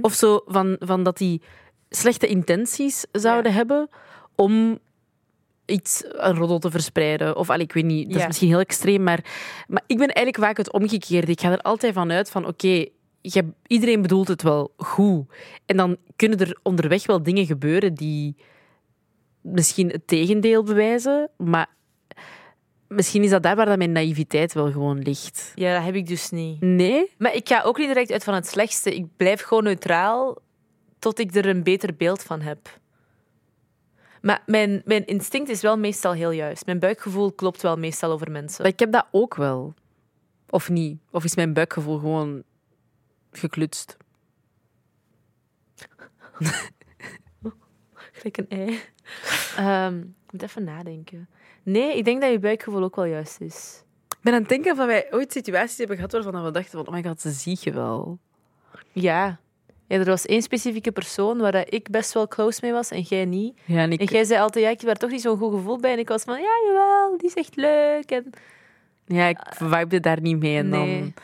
Of 0.00 0.12
zo 0.12 0.42
van, 0.46 0.76
van 0.78 1.02
dat 1.02 1.16
die 1.18 1.42
slechte 1.90 2.26
intenties 2.26 3.04
zouden 3.12 3.52
hebben 3.52 3.88
om 4.34 4.78
iets, 5.64 6.02
een 6.06 6.36
roddel 6.36 6.58
te 6.58 6.70
verspreiden. 6.70 7.36
Of 7.36 7.50
allee, 7.50 7.64
ik 7.64 7.72
weet 7.72 7.84
niet, 7.84 8.04
dat 8.06 8.14
is 8.14 8.20
Ja. 8.20 8.26
misschien 8.26 8.48
heel 8.48 8.58
extreem, 8.58 9.02
maar, 9.02 9.24
maar 9.68 9.82
ik 9.86 9.98
ben 9.98 10.08
eigenlijk 10.08 10.46
vaak 10.46 10.56
het 10.56 10.72
omgekeerde. 10.72 11.32
Ik 11.32 11.40
ga 11.40 11.50
er 11.50 11.60
altijd 11.62 11.92
van 11.94 12.12
uit 12.12 12.30
van, 12.30 12.46
oké, 12.46 12.86
je- 13.32 13.52
iedereen 13.66 14.02
bedoelt 14.02 14.28
het 14.28 14.42
wel 14.42 14.72
goed. 14.76 15.32
En 15.66 15.76
dan 15.76 15.96
kunnen 16.16 16.38
er 16.38 16.58
onderweg 16.62 17.06
wel 17.06 17.22
dingen 17.22 17.46
gebeuren 17.46 17.94
die 17.94 18.36
misschien 19.40 19.88
het 19.90 20.06
tegendeel 20.06 20.62
bewijzen, 20.62 21.30
maar 21.36 21.66
misschien 22.88 23.22
is 23.22 23.30
dat 23.30 23.42
daar 23.42 23.56
waar 23.56 23.66
dat 23.66 23.78
mijn 23.78 23.92
naïviteit 23.92 24.52
wel 24.52 24.72
gewoon 24.72 24.98
ligt. 24.98 25.52
Ja, 25.54 25.74
dat 25.74 25.84
heb 25.84 25.94
ik 25.94 26.06
dus 26.06 26.30
niet. 26.30 26.60
Nee? 26.60 27.10
Maar 27.18 27.34
ik 27.34 27.48
ga 27.48 27.62
ook 27.62 27.78
niet 27.78 27.86
direct 27.86 28.12
uit 28.12 28.24
van 28.24 28.34
het 28.34 28.46
slechtste. 28.46 28.94
Ik 28.94 29.06
blijf 29.16 29.42
gewoon 29.42 29.64
neutraal 29.64 30.38
tot 30.98 31.18
ik 31.18 31.34
er 31.34 31.46
een 31.46 31.62
beter 31.62 31.96
beeld 31.96 32.22
van 32.22 32.40
heb. 32.40 32.78
Maar 34.20 34.42
mijn, 34.46 34.82
mijn 34.84 35.06
instinct 35.06 35.48
is 35.48 35.60
wel 35.60 35.78
meestal 35.78 36.12
heel 36.12 36.30
juist. 36.30 36.66
Mijn 36.66 36.78
buikgevoel 36.78 37.32
klopt 37.32 37.62
wel 37.62 37.76
meestal 37.76 38.10
over 38.10 38.30
mensen. 38.30 38.62
Maar 38.62 38.72
ik 38.72 38.78
heb 38.78 38.92
dat 38.92 39.06
ook 39.10 39.34
wel. 39.34 39.74
Of 40.48 40.68
niet? 40.68 40.98
Of 41.10 41.24
is 41.24 41.34
mijn 41.36 41.52
buikgevoel 41.52 41.98
gewoon 41.98 42.42
geklutst? 43.38 43.96
Gelijk 48.12 48.36
een 48.36 48.48
ei. 48.48 48.80
Ehm, 49.56 49.98
ik 49.98 50.32
moet 50.32 50.42
even 50.42 50.64
nadenken. 50.64 51.28
Nee, 51.62 51.96
ik 51.96 52.04
denk 52.04 52.20
dat 52.20 52.30
je 52.30 52.38
buikgevoel 52.38 52.82
ook 52.82 52.96
wel 52.96 53.04
juist 53.04 53.40
is. 53.40 53.82
Ik 54.08 54.16
ben 54.20 54.32
aan 54.32 54.40
het 54.40 54.48
denken 54.48 54.72
of 54.72 54.86
wij 54.86 55.06
ooit 55.10 55.32
situaties 55.32 55.78
hebben 55.78 55.96
gehad 55.96 56.12
waarvan 56.12 56.44
we 56.44 56.50
dachten 56.50 56.70
van, 56.78 56.86
oh 56.86 56.92
my 56.94 57.02
god, 57.02 57.20
ze 57.20 57.30
zie 57.30 57.58
je 57.60 57.72
wel. 57.72 58.18
Ja. 58.92 59.38
ja. 59.88 59.98
Er 59.98 60.04
was 60.04 60.26
één 60.26 60.42
specifieke 60.42 60.92
persoon 60.92 61.38
waar 61.38 61.52
dat 61.52 61.72
ik 61.74 61.90
best 61.90 62.12
wel 62.12 62.28
close 62.28 62.58
mee 62.62 62.72
was 62.72 62.90
en 62.90 63.00
jij 63.00 63.24
niet. 63.24 63.58
Ja, 63.64 63.78
en 63.78 63.92
ik... 63.92 64.00
En 64.00 64.06
jij 64.06 64.24
zei 64.24 64.40
altijd, 64.40 64.64
ja, 64.64 64.70
ik 64.70 64.76
heb 64.78 64.86
daar 64.86 64.98
toch 64.98 65.10
niet 65.10 65.20
zo'n 65.20 65.38
goed 65.38 65.52
gevoel 65.54 65.78
bij. 65.78 65.92
En 65.92 65.98
ik 65.98 66.08
was 66.08 66.22
van, 66.22 66.40
ja, 66.40 66.50
jawel, 66.66 67.16
die 67.16 67.28
is 67.28 67.34
echt 67.34 67.56
leuk. 67.56 68.10
En... 68.10 68.30
Ja, 69.06 69.26
ik 69.26 69.38
vibede 69.50 70.00
daar 70.00 70.20
niet 70.20 70.38
mee. 70.38 70.56
En 70.56 70.68
Nee. 70.68 71.00
dan... 71.00 71.14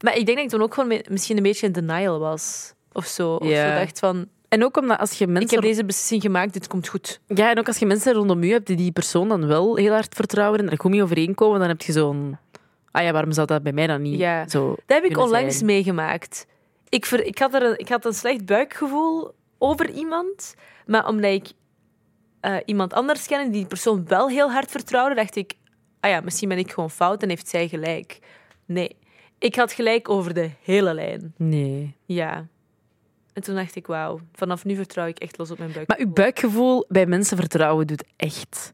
Maar 0.00 0.16
ik 0.16 0.26
denk 0.26 0.36
dat 0.36 0.38
ik 0.46 0.48
toen 0.48 0.62
ook 0.62 0.74
gewoon 0.74 1.00
misschien 1.10 1.36
een 1.36 1.42
beetje 1.42 1.66
in 1.66 1.72
denial 1.72 2.18
was. 2.18 2.72
Of 2.92 3.06
zo. 3.06 3.34
Of 3.34 3.48
zo 3.48 3.74
dacht 3.74 3.98
van, 3.98 4.26
En 4.48 4.64
ook 4.64 4.76
omdat 4.76 4.98
als 4.98 5.12
je 5.12 5.24
ik 5.24 5.30
mensen... 5.30 5.50
heb 5.54 5.62
deze 5.62 5.84
beslissing 5.84 6.22
gemaakt, 6.22 6.52
dit 6.52 6.66
komt 6.66 6.88
goed. 6.88 7.20
Ja, 7.26 7.50
en 7.50 7.58
ook 7.58 7.66
als 7.66 7.78
je 7.78 7.86
mensen 7.86 8.12
rondom 8.12 8.44
je 8.44 8.52
hebt 8.52 8.66
die 8.66 8.76
die 8.76 8.92
persoon 8.92 9.28
dan 9.28 9.46
wel 9.46 9.76
heel 9.76 9.92
hard 9.92 10.14
vertrouwen 10.14 10.60
en 10.60 10.70
er 10.70 10.78
goed 10.80 10.90
mee 10.90 11.02
overeenkomen, 11.02 11.58
dan 11.58 11.68
heb 11.68 11.82
je 11.82 11.92
zo'n... 11.92 12.36
Ah 12.90 13.02
ja, 13.02 13.12
waarom 13.12 13.32
zou 13.32 13.46
dat 13.46 13.62
bij 13.62 13.72
mij 13.72 13.86
dan 13.86 14.02
niet 14.02 14.18
Ja. 14.18 14.48
zo 14.48 14.68
Dat 14.86 15.02
heb 15.02 15.04
ik 15.10 15.18
onlangs 15.18 15.54
zijn? 15.54 15.66
meegemaakt. 15.66 16.46
Ik, 16.88 17.06
ver, 17.06 17.24
ik, 17.24 17.38
had 17.38 17.54
er 17.54 17.62
een, 17.62 17.78
ik 17.78 17.88
had 17.88 18.04
een 18.04 18.12
slecht 18.14 18.46
buikgevoel 18.46 19.32
over 19.58 19.90
iemand, 19.90 20.54
maar 20.86 21.06
omdat 21.06 21.30
ik 21.32 21.46
eh, 22.40 22.56
iemand 22.64 22.92
anders 22.92 23.26
kende 23.26 23.44
die 23.44 23.52
die 23.52 23.66
persoon 23.66 24.04
wel 24.06 24.28
heel 24.28 24.50
hard 24.50 24.70
vertrouwde, 24.70 25.14
dacht 25.14 25.36
ik, 25.36 25.52
ah 26.00 26.10
ja, 26.10 26.20
misschien 26.20 26.48
ben 26.48 26.58
ik 26.58 26.72
gewoon 26.72 26.90
fout 26.90 27.22
en 27.22 27.28
heeft 27.28 27.48
zij 27.48 27.68
gelijk. 27.68 28.18
Nee, 28.66 28.96
ik 29.38 29.54
had 29.54 29.72
gelijk 29.72 30.08
over 30.08 30.34
de 30.34 30.50
hele 30.62 30.94
lijn. 30.94 31.34
Nee. 31.36 31.96
Ja. 32.04 32.46
En 33.32 33.42
toen 33.42 33.54
dacht 33.54 33.76
ik, 33.76 33.86
wauw, 33.86 34.20
vanaf 34.32 34.64
nu 34.64 34.74
vertrouw 34.74 35.06
ik 35.06 35.18
echt 35.18 35.38
los 35.38 35.50
op 35.50 35.58
mijn 35.58 35.72
buik. 35.72 35.88
Maar 35.88 35.98
uw 35.98 36.12
buikgevoel 36.12 36.84
bij 36.88 37.06
mensen 37.06 37.36
vertrouwen 37.36 37.86
doet 37.86 38.04
echt 38.16 38.72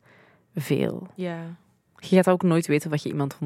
veel. 0.54 1.06
Ja. 1.14 1.56
Je 1.96 2.16
gaat 2.16 2.28
ook 2.28 2.42
nooit 2.42 2.66
weten 2.66 2.92
of 2.92 3.02
je 3.02 3.08
iemand 3.08 3.34
100% 3.34 3.38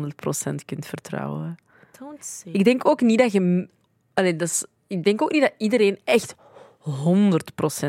kunt 0.64 0.86
vertrouwen. 0.86 1.56
Don't 1.98 2.24
say. 2.24 2.52
Ik 2.52 2.64
denk 2.64 2.88
ook 2.88 3.00
niet 3.00 3.18
dat 3.18 3.32
je... 3.32 3.68
Allee, 4.14 4.36
dat 4.36 4.48
is... 4.48 4.64
Ik 4.86 5.04
denk 5.04 5.22
ook 5.22 5.32
niet 5.32 5.42
dat 5.42 5.52
iedereen 5.58 5.98
echt 6.04 6.34
100% 6.34 6.38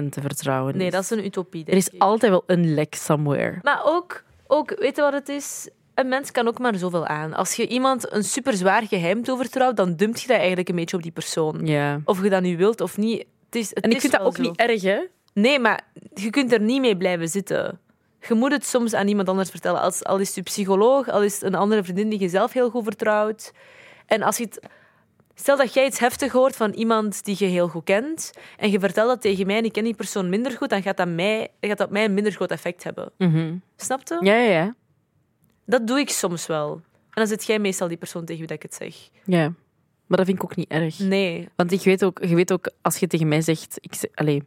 te 0.09 0.21
vertrouwen 0.21 0.73
is. 0.73 0.79
Nee, 0.79 0.91
dat 0.91 1.03
is 1.03 1.09
een 1.09 1.25
utopie. 1.25 1.65
Er 1.65 1.73
is 1.73 1.89
ik. 1.89 2.01
altijd 2.01 2.31
wel 2.31 2.43
een 2.45 2.73
lek 2.73 2.95
somewhere. 2.95 3.59
Maar 3.61 3.81
ook, 3.83 4.23
ook, 4.47 4.75
weet 4.79 4.95
je 4.95 5.01
wat 5.01 5.13
het 5.13 5.29
is? 5.29 5.69
Een 5.99 6.07
mens 6.07 6.31
kan 6.31 6.47
ook 6.47 6.59
maar 6.59 6.75
zoveel 6.75 7.05
aan. 7.05 7.33
Als 7.33 7.53
je 7.53 7.67
iemand 7.67 8.13
een 8.13 8.23
super 8.23 8.53
zwaar 8.53 8.87
geheim 8.87 9.23
toevertrouwt, 9.23 9.77
dan 9.77 9.95
dumpt 9.95 10.21
je 10.21 10.27
dat 10.27 10.37
eigenlijk 10.37 10.69
een 10.69 10.75
beetje 10.75 10.95
op 10.95 11.03
die 11.03 11.11
persoon. 11.11 11.65
Ja. 11.65 12.01
Of 12.05 12.23
je 12.23 12.29
dat 12.29 12.41
nu 12.41 12.57
wilt 12.57 12.81
of 12.81 12.97
niet. 12.97 13.25
Het 13.45 13.55
is, 13.55 13.69
het 13.69 13.79
En 13.79 13.91
ik 13.91 13.99
vind 13.99 14.13
dat 14.13 14.21
ook 14.21 14.35
zo. 14.35 14.41
niet 14.41 14.55
erg, 14.55 14.81
hè? 14.81 14.99
Nee, 15.33 15.59
maar 15.59 15.81
je 16.13 16.29
kunt 16.29 16.51
er 16.51 16.61
niet 16.61 16.81
mee 16.81 16.97
blijven 16.97 17.27
zitten. 17.27 17.79
je 18.27 18.33
moet 18.33 18.51
het 18.51 18.65
soms 18.65 18.93
aan 18.93 19.07
iemand 19.07 19.29
anders 19.29 19.49
vertellen. 19.49 19.81
Als, 19.81 20.03
al 20.03 20.17
is 20.17 20.27
het 20.27 20.35
je 20.35 20.41
psycholoog, 20.41 21.09
al 21.09 21.23
is 21.23 21.33
het 21.33 21.43
een 21.43 21.55
andere 21.55 21.83
vriendin 21.83 22.09
die 22.09 22.19
je 22.19 22.29
zelf 22.29 22.53
heel 22.53 22.69
goed 22.69 22.83
vertrouwt. 22.83 23.51
En 24.05 24.21
als 24.21 24.37
je 24.37 24.43
het... 24.43 24.59
Stel 25.33 25.57
dat 25.57 25.73
jij 25.73 25.85
iets 25.85 25.99
heftig 25.99 26.31
hoort 26.31 26.55
van 26.55 26.71
iemand 26.71 27.25
die 27.25 27.35
je 27.39 27.45
heel 27.45 27.67
goed 27.67 27.83
kent 27.83 28.31
en 28.57 28.71
je 28.71 28.79
vertelt 28.79 29.07
dat 29.07 29.21
tegen 29.21 29.45
mij 29.45 29.57
en 29.57 29.65
ik 29.65 29.71
ken 29.71 29.83
die 29.83 29.95
persoon 29.95 30.29
minder 30.29 30.51
goed, 30.51 30.69
dan 30.69 30.81
gaat 30.81 30.97
dat, 30.97 31.07
mij, 31.07 31.47
dan 31.59 31.69
gaat 31.69 31.79
dat 31.79 31.89
mij 31.89 32.05
een 32.05 32.13
minder 32.13 32.31
groot 32.31 32.51
effect 32.51 32.83
hebben. 32.83 33.11
Snap 33.75 34.01
je? 34.03 34.17
Ja, 34.21 34.35
ja, 34.35 34.51
ja. 34.51 34.75
Dat 35.69 35.87
doe 35.87 35.99
ik 35.99 36.09
soms 36.09 36.47
wel. 36.47 36.71
En 36.73 37.25
dan 37.25 37.27
zit 37.27 37.45
jij 37.45 37.59
meestal 37.59 37.87
die 37.87 37.97
persoon 37.97 38.25
tegen 38.25 38.37
wie 38.37 38.47
dat 38.47 38.57
ik 38.57 38.71
het 38.71 38.73
zeg. 38.73 38.95
Ja. 39.25 39.53
Maar 40.07 40.17
dat 40.17 40.25
vind 40.25 40.37
ik 40.37 40.43
ook 40.43 40.55
niet 40.55 40.69
erg. 40.69 40.99
Nee. 40.99 41.49
Want 41.55 41.71
ik 41.71 41.81
weet 41.81 42.03
ook, 42.03 42.23
je 42.23 42.35
weet 42.35 42.51
ook, 42.51 42.69
als 42.81 42.97
je 42.97 43.07
tegen 43.07 43.27
mij 43.27 43.41
zegt... 43.41 43.77
Ik 43.79 43.93
zeg, 43.93 44.09
allee, 44.13 44.43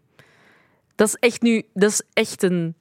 dat 0.95 1.09
is 1.09 1.15
echt 1.15 1.43
nu... 1.43 1.63
Dat 1.75 1.91
is 1.91 2.03
echt 2.13 2.43
een... 2.43 2.75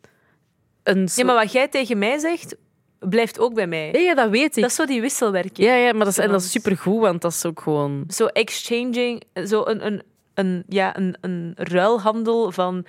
een 0.84 1.10
Ja, 1.16 1.26
maar 1.26 1.36
wat 1.36 1.52
jij 1.52 1.68
tegen 1.68 1.98
mij 1.98 2.18
zegt, 2.18 2.56
blijft 3.00 3.40
ook 3.40 3.54
bij 3.54 3.68
mij. 3.68 3.92
Ja, 3.92 4.00
ja, 4.00 4.16
dat 4.16 4.30
weet 4.30 4.56
ik. 4.56 4.62
Dat 4.62 4.72
is 4.72 4.76
zo 4.76 4.86
die 4.86 5.02
wisselwerking. 5.02 5.68
Ja, 5.68 5.76
ja, 5.76 5.92
maar 5.92 6.06
dat 6.06 6.18
is, 6.18 6.18
en 6.18 6.30
dat 6.30 6.42
is 6.42 6.52
supergoed, 6.52 7.00
want 7.00 7.22
dat 7.22 7.32
is 7.32 7.46
ook 7.46 7.60
gewoon... 7.60 8.04
Zo 8.08 8.26
exchanging, 8.26 9.24
zo 9.46 9.66
een, 9.66 9.86
een, 9.86 10.04
een, 10.34 10.64
ja, 10.68 10.98
een, 10.98 11.18
een 11.22 11.52
ruilhandel 11.56 12.52
van 12.52 12.86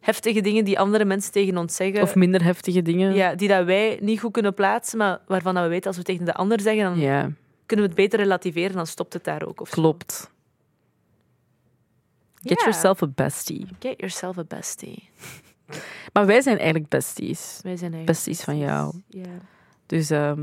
heftige 0.00 0.40
dingen 0.40 0.64
die 0.64 0.78
andere 0.78 1.04
mensen 1.04 1.32
tegen 1.32 1.56
ons 1.56 1.76
zeggen. 1.76 2.02
Of 2.02 2.14
minder 2.14 2.44
heftige 2.44 2.82
dingen. 2.82 3.14
ja, 3.14 3.34
die 3.34 3.48
dat 3.48 3.64
wij 3.64 3.98
niet 4.00 4.20
goed 4.20 4.32
kunnen 4.32 4.54
plaatsen, 4.54 4.98
maar 4.98 5.20
waarvan 5.26 5.54
dat 5.54 5.62
we 5.62 5.68
weten 5.70 5.86
als 5.86 5.96
we 5.96 6.02
tegen 6.02 6.24
de 6.24 6.34
ander 6.34 6.60
zeggen, 6.60 6.84
dan 6.84 6.98
Ja, 6.98 7.20
kunnen 7.66 7.86
we 7.86 7.92
het 7.92 8.00
beter 8.00 8.18
relativeren, 8.18 8.76
dan 8.76 8.86
stopt 8.86 9.12
het 9.12 9.24
daar 9.24 9.46
ook. 9.46 9.60
Of 9.60 9.68
zo. 9.68 9.74
klopt. 9.74 10.30
Get 12.42 12.60
yourself 12.60 13.02
a 13.02 13.06
bestie. 13.14 13.66
Get 13.78 13.94
yourself 13.96 14.38
a 14.38 14.44
bestie. 14.48 15.08
Maar 16.12 16.26
wij 16.26 16.40
zijn 16.40 16.56
eigenlijk 16.56 16.88
besties. 16.88 17.58
Wij 17.62 17.76
zijn 17.76 17.92
eigenlijk 17.92 18.06
Besties 18.06 18.40
van 18.40 18.58
jou. 18.58 18.94
Ja. 19.08 19.28
Dus 19.86 20.10
ehm, 20.10 20.40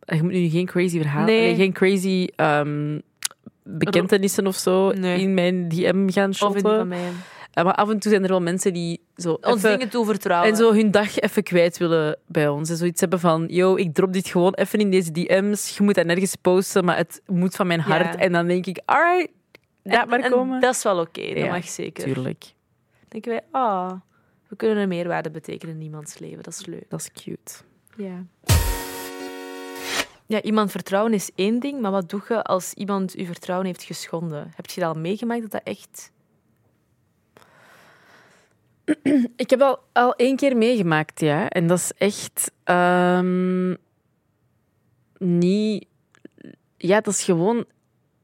je 0.00 0.22
moet 0.22 0.32
nu 0.32 0.48
geen 0.48 0.66
crazy 0.66 0.98
verhaal... 0.98 1.24
Nee. 1.24 1.54
geen 1.54 1.72
crazy 1.72 2.28
ehm, 2.36 2.98
bekentenissen 3.62 4.46
of 4.46 4.56
zo 4.56 4.92
Nee. 4.92 5.20
in 5.20 5.34
mijn 5.34 5.68
DM 5.68 6.08
gaan 6.10 6.30
Of 6.30 6.40
in 6.42 6.52
die 6.52 6.62
van 6.62 6.88
mij. 6.88 7.10
Eh, 7.52 7.64
Maar 7.64 7.74
af 7.74 7.88
en 7.88 7.98
toe 7.98 8.10
zijn 8.10 8.22
er 8.22 8.28
wel 8.28 8.40
mensen 8.40 8.72
die 8.72 9.00
zo 9.16 9.38
Ons 9.40 9.62
dingen 9.62 9.88
toevertrouwen. 9.88 10.50
en 10.50 10.56
zo 10.56 10.72
hun 10.72 10.90
dag 10.90 11.18
even 11.18 11.42
kwijt 11.42 11.78
willen 11.78 12.18
bij 12.26 12.48
ons. 12.48 12.70
En 12.70 12.76
zoiets 12.76 13.00
hebben 13.00 13.20
van, 13.20 13.46
yo, 13.48 13.76
ik 13.76 13.94
drop 13.94 14.12
dit 14.12 14.28
gewoon 14.28 14.54
even 14.54 14.78
in 14.78 14.90
deze 14.90 15.10
DM's. 15.12 15.76
Je 15.76 15.82
moet 15.82 15.94
dat 15.94 16.06
nergens 16.06 16.34
posten, 16.36 16.84
maar 16.84 16.96
het 16.96 17.22
moet 17.26 17.56
van 17.56 17.66
mijn 17.66 17.80
hart. 17.80 18.14
Ja. 18.14 18.20
En 18.20 18.32
dan 18.32 18.46
denk 18.46 18.66
ik, 18.66 18.80
alright, 18.84 19.32
laat 19.82 20.08
maar 20.08 20.20
En 20.20 20.30
komen. 20.30 20.60
Dat 20.60 20.74
is 20.74 20.82
wel 20.82 20.98
oké, 21.00 21.26
dat 21.28 21.36
Ja, 21.36 21.50
mag 21.50 21.68
zeker. 21.68 22.04
Tuurlijk, 22.04 22.40
Dan 22.40 23.08
denken 23.08 23.30
wij, 23.30 23.40
ah, 23.50 23.92
we 24.48 24.56
kunnen 24.56 24.76
een 24.78 24.88
meerwaarde 24.88 25.30
betekenen 25.30 25.74
in 25.74 25.82
iemands 25.82 26.18
leven. 26.18 26.42
Dat 26.42 26.52
is 26.52 26.66
leuk. 26.66 26.84
dat 26.90 27.00
is 27.00 27.22
cute. 27.24 27.52
Ja. 27.96 28.24
Ja, 30.26 30.42
iemand 30.42 30.70
vertrouwen 30.70 31.12
is 31.14 31.30
één 31.34 31.60
ding, 31.60 31.80
maar 31.80 31.90
wat 31.90 32.10
doe 32.10 32.22
je 32.28 32.42
als 32.42 32.72
iemand 32.74 33.12
je 33.16 33.26
vertrouwen 33.26 33.66
heeft 33.66 33.82
geschonden? 33.82 34.52
Heb 34.56 34.66
je 34.66 34.80
dat 34.80 34.94
al 34.94 35.00
meegemaakt 35.00 35.40
dat 35.42 35.50
dat 35.50 35.60
echt... 35.64 36.10
Ik 39.36 39.50
heb 39.50 39.58
dat 39.58 39.80
al 39.92 40.14
één 40.14 40.36
keer 40.36 40.56
meegemaakt, 40.56 41.20
ja. 41.20 41.48
En 41.48 41.66
dat 41.66 41.78
is 41.78 41.92
echt 41.98 42.52
ehm, 42.64 43.74
niet... 45.18 45.86
Ja, 46.76 47.00
dat 47.00 47.14
is 47.14 47.22
gewoon... 47.22 47.64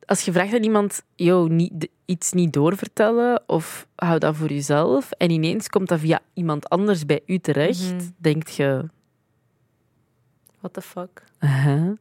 Als 0.05 0.21
je 0.25 0.33
vraagt 0.33 0.55
aan 0.55 0.63
iemand, 0.63 1.03
yo, 1.15 1.47
niet, 1.47 1.89
iets 2.05 2.33
niet 2.33 2.53
doorvertellen 2.53 3.43
of 3.47 3.87
hou 3.97 4.19
dat 4.19 4.37
voor 4.37 4.49
jezelf 4.49 5.11
en 5.11 5.31
ineens 5.31 5.69
komt 5.69 5.89
dat 5.89 6.01
via 6.01 6.21
iemand 6.35 6.69
anders 6.69 7.07
bij 7.07 7.21
u 7.27 7.39
terecht, 7.39 7.93
Mhm. 7.93 8.05
denk 8.17 8.49
je... 8.49 8.85
What 10.61 10.73
the 10.73 10.81
fuck? 10.83 11.23
huh? 11.41 11.75
Dan 11.77 11.97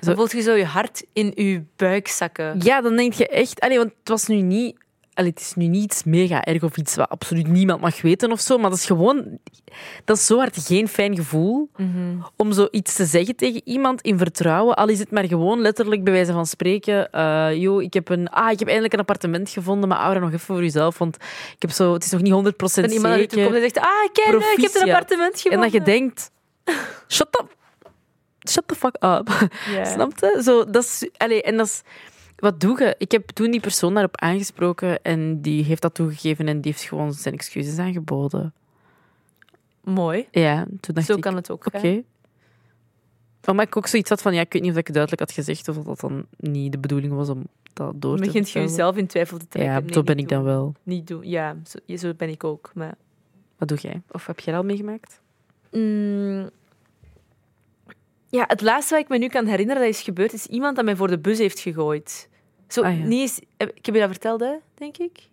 Zo- 0.00 0.14
voelt 0.14 0.32
je 0.32 0.40
zo 0.40 0.52
je 0.54 0.64
hart 0.64 1.06
in 1.12 1.32
je 1.34 1.62
buik 1.76 2.08
zakken. 2.08 2.60
Ja, 2.60 2.80
dan 2.80 2.96
denk 2.96 3.12
je 3.12 3.28
echt... 3.28 3.60
Allee, 3.60 3.78
want 3.78 3.90
het 3.98 4.08
was 4.08 4.26
nu 4.26 4.40
niet... 4.40 4.76
Allee, 5.14 5.30
het 5.30 5.40
is 5.40 5.54
nu 5.54 5.66
niet 5.66 5.82
iets 5.84 6.04
mega 6.04 6.44
erg 6.44 6.62
of 6.62 6.76
iets 6.76 6.96
wat 6.96 7.08
absoluut 7.08 7.46
niemand 7.46 7.80
mag 7.80 8.02
weten 8.02 8.32
of 8.32 8.40
zo, 8.40 8.58
maar 8.58 8.70
dat 8.70 8.78
is 8.78 8.84
gewoon... 8.84 9.38
Dat 10.04 10.16
is 10.16 10.26
zo 10.26 10.38
hard 10.38 10.66
geen 10.66 10.88
fijn 10.88 11.16
gevoel 11.16 11.70
om 12.36 12.52
zoiets 12.52 12.94
te 12.94 13.04
zeggen 13.04 13.36
tegen 13.36 13.60
iemand 13.64 14.00
in 14.00 14.18
vertrouwen. 14.18 14.76
Al 14.76 14.88
is 14.88 14.98
het 14.98 15.10
maar 15.10 15.24
gewoon 15.24 15.60
letterlijk 15.60 16.04
bij 16.04 16.12
wijze 16.12 16.32
van 16.32 16.46
spreken. 16.46 17.08
yo, 17.58 17.78
ik 17.78 17.94
heb, 17.94 18.08
een, 18.08 18.28
ah, 18.28 18.50
ik 18.50 18.58
heb 18.58 18.66
eindelijk 18.66 18.94
een 18.94 19.00
appartement 19.00 19.50
gevonden, 19.50 19.88
maar 19.88 19.98
hou 19.98 20.14
er 20.14 20.20
nog 20.20 20.28
even 20.32 20.40
voor 20.40 20.62
jezelf, 20.62 20.98
want 20.98 21.16
ik 21.54 21.62
heb 21.62 21.70
zo, 21.70 21.92
het 21.92 22.04
is 22.04 22.10
nog 22.10 22.20
niet 22.20 22.32
100% 22.32 22.34
En 22.34 22.68
zeker. 22.68 22.90
iemand 22.90 23.12
naar 23.12 23.20
je 23.20 23.26
toe 23.26 23.42
komt 23.42 23.54
en 23.54 23.60
zegt, 23.60 23.78
ah, 23.78 23.84
kijk, 23.84 24.10
ik 24.12 24.24
heb 24.24 24.34
een 24.34 24.40
Proficiat. 24.40 24.82
appartement 24.88 25.34
en 25.34 25.38
gevonden. 25.40 25.60
dat 25.60 25.72
je 25.72 25.82
denkt... 25.82 26.30
Shut 27.14 27.38
up. 27.40 27.56
Shut 28.50 28.68
the 28.68 28.74
fuck 28.74 28.94
up. 28.94 29.50
Ja. 29.70 29.84
Snap 29.94 30.12
je? 30.20 30.40
Zo, 30.44 30.70
dat 30.70 30.84
is, 30.84 31.08
allee, 31.16 31.42
en 31.42 31.56
dat 31.56 31.66
is, 31.66 31.82
wat 32.42 32.60
doe 32.60 32.78
je? 32.78 32.94
Ik 32.98 33.12
heb 33.12 33.30
toen 33.30 33.50
die 33.50 33.60
persoon 33.60 33.94
daarop 33.94 34.16
aangesproken 34.16 35.02
en 35.02 35.40
die 35.40 35.64
heeft 35.64 35.82
dat 35.82 35.94
toegegeven 35.94 36.48
en 36.48 36.60
die 36.60 36.72
heeft 36.72 36.84
gewoon 36.84 37.12
zijn 37.12 37.34
excuses 37.34 37.78
aangeboden. 37.78 38.54
Mooi. 39.84 40.26
Ja, 40.30 40.66
toen 40.80 40.94
dacht 40.94 41.06
Zo 41.06 41.14
ik, 41.14 41.20
kan 41.20 41.34
het 41.34 41.50
ook 41.50 41.66
oké. 41.66 42.02
gaan. 43.40 43.56
Maar 43.56 43.66
ik 43.66 43.76
ook 43.76 43.86
zoiets 43.86 44.08
had 44.08 44.22
van, 44.22 44.34
ja, 44.34 44.40
ik 44.40 44.52
weet 44.52 44.62
niet 44.62 44.70
of 44.70 44.76
ik 44.76 44.86
het 44.86 44.94
duidelijk 44.94 45.22
had 45.28 45.32
gezegd 45.32 45.68
of 45.68 45.76
dat 45.76 45.84
dat 45.84 46.00
dan 46.00 46.26
niet 46.36 46.72
de 46.72 46.78
bedoeling 46.78 47.12
was 47.12 47.28
om 47.28 47.42
dat 47.72 47.92
door 47.96 48.16
te 48.16 48.22
begint 48.22 48.50
je 48.50 48.60
jezelf 48.60 48.96
in 48.96 49.06
twijfel 49.06 49.38
te 49.38 49.48
trekken. 49.48 49.72
Ja, 49.72 49.80
Nee, 49.80 49.92
zo 49.92 50.02
ben 50.02 50.18
ik 50.18 50.28
dan 50.28 50.42
wel. 50.42 50.74
Niet 50.82 51.06
doen. 51.06 51.28
Ja, 51.28 51.56
zo, 51.66 51.96
zo 51.96 52.14
ben 52.14 52.28
ik 52.28 52.44
ook. 52.44 52.70
Maar... 52.74 52.94
Wat 53.58 53.68
doe 53.68 53.78
jij? 53.78 54.02
Of 54.10 54.26
heb 54.26 54.40
jij 54.40 54.52
dat 54.54 54.62
al 54.62 54.68
meegemaakt? 54.68 55.20
Mm. 55.70 56.50
Ja, 58.28 58.44
het 58.46 58.60
laatste 58.60 58.94
wat 58.94 59.02
ik 59.02 59.08
me 59.08 59.18
nu 59.18 59.28
kan 59.28 59.46
herinneren 59.46 59.82
dat 59.82 59.90
is 59.90 60.02
gebeurd, 60.02 60.32
is 60.32 60.46
iemand 60.46 60.76
dat 60.76 60.84
mij 60.84 60.96
voor 60.96 61.08
de 61.08 61.18
bus 61.18 61.38
heeft 61.38 61.60
gegooid. 61.60 62.30
Zo, 62.72 62.82
Ah, 62.82 62.98
ja. 62.98 63.04
niet 63.04 63.20
eens, 63.20 63.38
ik 63.56 63.86
heb 63.86 63.94
je 63.94 64.00
dat 64.00 64.10
verteld, 64.10 64.40
hè, 64.40 64.54
denk 64.74 64.96
ik? 64.96 65.28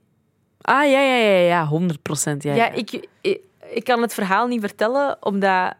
Ah, 0.61 0.83
ja, 0.91 1.01
ja, 1.01 1.15
ja, 1.15 1.39
ja, 1.39 1.65
100 1.67 2.01
procent. 2.01 2.43
Ja, 2.43 2.53
Ja, 2.53 2.65
ja. 2.65 2.71
Ik, 2.71 3.07
ik, 3.21 3.39
ik 3.71 3.83
kan 3.83 4.01
het 4.01 4.13
verhaal 4.13 4.47
niet 4.47 4.59
vertellen, 4.61 5.17
omdat... 5.25 5.73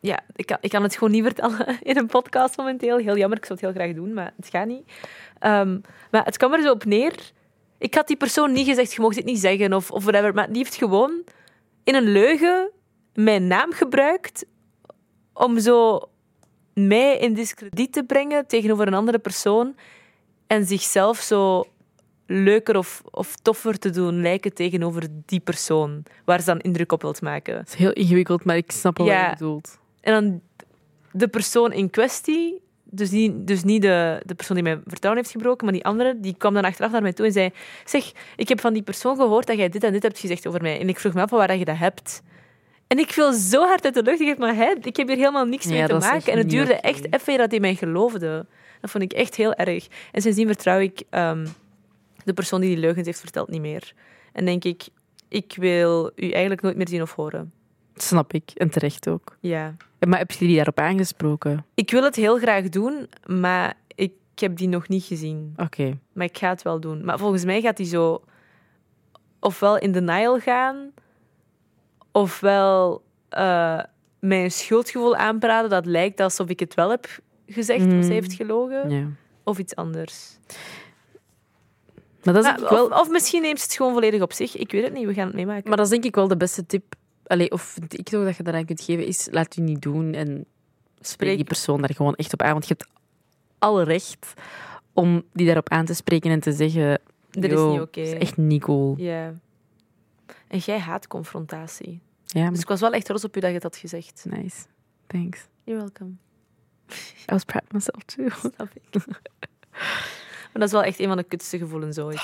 Ja, 0.00 0.20
ik 0.34 0.46
kan, 0.46 0.56
ik 0.60 0.70
kan 0.70 0.82
het 0.82 0.94
gewoon 0.94 1.10
niet 1.10 1.22
vertellen 1.24 1.78
in 1.90 1.96
een 1.96 2.06
podcast 2.06 2.56
momenteel. 2.56 2.96
Heel 2.96 3.16
jammer, 3.16 3.38
ik 3.38 3.44
zou 3.44 3.58
het 3.60 3.68
heel 3.70 3.82
graag 3.82 3.94
doen, 3.94 4.12
maar 4.12 4.32
het 4.36 4.48
gaat 4.48 4.66
niet. 4.66 4.92
Ehm, 5.38 5.78
maar 6.10 6.24
het 6.24 6.36
kwam 6.36 6.52
er 6.52 6.62
zo 6.62 6.70
op 6.70 6.84
neer. 6.84 7.32
Ik 7.78 7.94
had 7.94 8.06
die 8.06 8.16
persoon 8.16 8.52
niet 8.52 8.66
gezegd, 8.66 8.92
je 8.92 9.00
mag 9.00 9.14
dit 9.14 9.24
niet 9.24 9.38
zeggen 9.40 9.72
of, 9.72 9.90
of 9.90 10.02
whatever. 10.04 10.34
Maar 10.34 10.46
die 10.46 10.56
heeft 10.56 10.74
gewoon 10.74 11.22
in 11.84 11.94
een 11.94 12.12
leugen 12.12 12.70
mijn 13.14 13.46
naam 13.46 13.72
gebruikt 13.72 14.44
om 15.32 15.58
zo 15.58 16.00
mij 16.74 17.18
in 17.18 17.34
discrediet 17.34 17.92
te 17.92 18.04
brengen 18.04 18.46
tegenover 18.46 18.86
een 18.86 18.94
andere 18.94 19.18
persoon 19.18 19.74
en 20.46 20.64
zichzelf 20.66 21.18
zo 21.18 21.64
leuker 22.26 22.76
of, 22.76 23.02
of 23.10 23.36
toffer 23.36 23.78
te 23.78 23.90
doen 23.90 24.20
lijken 24.20 24.54
tegenover 24.54 25.06
die 25.26 25.40
persoon 25.40 26.02
waar 26.24 26.38
ze 26.40 26.46
dan 26.46 26.58
indruk 26.60 26.92
op 26.92 27.02
wilt 27.02 27.22
maken. 27.22 27.56
Het 27.56 27.68
is 27.68 27.74
heel 27.74 27.92
ingewikkeld, 27.92 28.44
maar 28.44 28.56
ik 28.56 28.70
snap 28.70 28.98
wel 28.98 29.06
Ja. 29.06 29.20
wat 29.20 29.30
je 29.30 29.44
bedoelt. 29.44 29.78
En 30.00 30.12
dan 30.12 30.40
de 31.12 31.28
persoon 31.28 31.72
in 31.72 31.90
kwestie, 31.90 32.60
dus 32.84 33.10
niet, 33.10 33.46
dus 33.46 33.62
niet 33.64 33.82
de, 33.82 34.22
de 34.26 34.34
persoon 34.34 34.56
die 34.56 34.64
mijn 34.64 34.82
vertrouwen 34.86 35.22
heeft 35.22 35.34
gebroken, 35.36 35.64
maar 35.64 35.74
die 35.74 35.84
andere, 35.84 36.20
die 36.20 36.34
kwam 36.38 36.54
dan 36.54 36.64
achteraf 36.64 36.90
naar 36.92 37.02
mij 37.02 37.12
toe 37.12 37.26
en 37.26 37.32
zei: 37.32 37.50
Zeg, 37.84 38.12
ik 38.36 38.48
heb 38.48 38.60
van 38.60 38.72
die 38.72 38.82
persoon 38.82 39.16
gehoord 39.16 39.46
dat 39.46 39.56
jij 39.56 39.68
dit 39.68 39.84
en 39.84 39.92
dit 39.92 40.02
hebt 40.02 40.18
gezegd 40.18 40.46
over 40.46 40.62
mij. 40.62 40.80
En 40.80 40.88
ik 40.88 40.98
vroeg 40.98 41.14
me 41.14 41.20
af 41.22 41.28
van 41.28 41.38
waar 41.38 41.56
je 41.56 41.64
dat 41.64 41.76
hebt. 41.76 42.22
En 42.92 42.98
ik 42.98 43.12
viel 43.12 43.32
zo 43.32 43.66
hard 43.66 43.84
uit 43.84 43.94
de 43.94 44.02
lucht. 44.02 44.20
Ik 44.20 44.26
dacht, 44.26 44.38
maar 44.38 44.54
hè, 44.54 44.74
ik 44.82 44.96
heb 44.96 45.08
hier 45.08 45.16
helemaal 45.16 45.44
niks 45.44 45.64
Ja, 45.64 45.70
mee 45.70 45.86
te 45.86 45.94
maken. 45.94 46.32
En 46.32 46.38
het 46.38 46.50
duurde 46.50 46.74
echt 46.74 47.12
even 47.12 47.38
dat 47.38 47.50
hij 47.50 47.60
mij 47.60 47.74
geloofde. 47.74 48.46
Dat 48.80 48.90
vond 48.90 49.04
ik 49.04 49.12
echt 49.12 49.34
heel 49.34 49.54
erg. 49.54 49.86
En 50.12 50.22
sindsdien 50.22 50.46
vertrouw 50.46 50.78
ik 50.78 51.02
ehm, 51.10 51.46
de 52.24 52.32
persoon 52.32 52.60
die 52.60 52.70
die 52.70 52.78
leugens 52.78 53.06
heeft 53.06 53.20
verteld 53.20 53.48
niet 53.48 53.60
meer. 53.60 53.92
En 54.32 54.44
denk 54.44 54.64
ik, 54.64 54.84
ik 55.28 55.54
wil 55.56 56.10
u 56.16 56.30
eigenlijk 56.30 56.62
nooit 56.62 56.76
meer 56.76 56.88
zien 56.88 57.02
of 57.02 57.14
horen. 57.14 57.52
Dat 57.94 58.02
snap 58.02 58.32
ik. 58.32 58.50
En 58.54 58.70
terecht 58.70 59.08
ook. 59.08 59.36
Ja. 59.40 59.74
Maar 60.06 60.18
heb 60.18 60.30
je 60.30 60.46
die 60.46 60.56
daarop 60.56 60.78
aangesproken? 60.78 61.64
Ik 61.74 61.90
wil 61.90 62.02
het 62.02 62.16
heel 62.16 62.38
graag 62.38 62.68
doen, 62.68 63.08
maar 63.26 63.74
ik 63.94 64.12
heb 64.34 64.56
die 64.56 64.68
nog 64.68 64.88
niet 64.88 65.04
gezien. 65.04 65.54
Oké. 65.56 65.98
Maar 66.12 66.26
ik 66.26 66.38
ga 66.38 66.48
het 66.48 66.62
wel 66.62 66.80
doen. 66.80 67.04
Maar 67.04 67.18
volgens 67.18 67.44
mij 67.44 67.60
gaat 67.60 67.78
hij 67.78 67.86
zo 67.86 68.22
ofwel 69.40 69.78
in 69.78 69.92
denial 69.92 70.38
gaan, 70.38 70.92
ofwel 72.12 73.02
eh 73.28 73.80
mij 74.18 74.44
een 74.44 74.50
schuldgevoel 74.50 75.16
aanpraten 75.16 75.70
dat 75.70 75.86
lijkt 75.86 76.20
alsof 76.20 76.48
ik 76.48 76.60
het 76.60 76.74
wel 76.74 76.90
heb 76.90 77.06
gezegd 77.46 77.84
of 77.92 78.04
ze 78.04 78.12
heeft 78.12 78.32
gelogen, 78.32 78.90
Ja. 78.90 79.06
of 79.44 79.58
iets 79.58 79.74
anders. 79.76 80.38
Maar 82.24 82.34
dat 82.34 82.44
is 82.44 82.50
Maar 82.50 82.58
denk 82.58 82.70
wel... 82.70 82.86
of, 82.86 83.00
of 83.00 83.10
misschien 83.10 83.42
neemt 83.42 83.58
ze 83.58 83.64
het 83.64 83.74
gewoon 83.74 83.92
volledig 83.92 84.20
op 84.22 84.32
zich. 84.32 84.56
Ik 84.56 84.72
weet 84.72 84.84
het 84.84 84.92
niet, 84.92 85.06
we 85.06 85.14
gaan 85.14 85.26
het 85.26 85.34
meemaken. 85.34 85.68
Maar 85.68 85.76
dat 85.76 85.86
is 85.86 85.92
denk 85.92 86.04
ik 86.04 86.14
wel 86.14 86.28
de 86.28 86.36
beste 86.36 86.66
tip. 86.66 86.94
Allee, 87.26 87.50
of 87.50 87.76
ik 87.88 88.08
toch 88.08 88.24
dat 88.24 88.36
je 88.36 88.42
daaraan 88.42 88.64
kunt 88.64 88.80
geven, 88.80 89.06
is 89.06 89.28
laat 89.30 89.56
u 89.56 89.60
niet 89.62 89.82
doen 89.82 90.12
en 90.14 90.44
spreek 91.00 91.36
die 91.36 91.44
persoon 91.44 91.80
daar 91.80 91.94
gewoon 91.94 92.14
echt 92.14 92.32
op 92.32 92.42
aan. 92.42 92.52
Want 92.52 92.68
je 92.68 92.74
hebt 92.78 92.90
alle 93.58 93.82
recht 93.84 94.32
om 94.92 95.22
die 95.32 95.46
daarop 95.46 95.68
aan 95.68 95.84
te 95.84 95.94
spreken 95.94 96.30
en 96.30 96.40
te 96.40 96.52
zeggen... 96.52 97.00
Dit 97.30 97.44
is 97.44 97.50
"Yo, 97.50 97.70
niet 97.72 97.80
oké." 97.80 98.00
Dat 98.00 98.12
is 98.12 98.18
echt 98.18 98.36
niet 98.36 98.62
cool. 98.62 98.94
Ja. 98.98 99.34
En 100.52 100.58
jij 100.58 100.78
haat 100.78 101.06
confrontatie. 101.06 102.00
Ja, 102.24 102.50
Dus 102.50 102.60
ik 102.60 102.68
was 102.68 102.80
wel 102.80 102.92
echt 102.92 103.04
trots 103.04 103.24
op 103.24 103.36
u 103.36 103.40
dat 103.40 103.48
je 103.48 103.54
het 103.54 103.62
had 103.62 103.76
gezegd. 103.76 104.24
nice. 104.28 104.64
Thanks. 105.06 105.48
You're 105.64 105.80
welcome. 105.80 106.12
I 106.90 107.32
was 107.32 107.44
proud 107.44 107.64
of 107.64 107.72
myself 107.72 108.02
too. 108.02 108.28
Snap 108.50 108.68
ik. 108.74 108.82
maar 110.50 110.52
dat 110.52 110.62
is 110.62 110.72
wel 110.72 110.82
echt 110.82 110.98
een 110.98 111.06
van 111.06 111.16
de 111.16 111.22
kutste 111.22 111.58
gevoelens 111.58 111.98
ooit. 111.98 112.22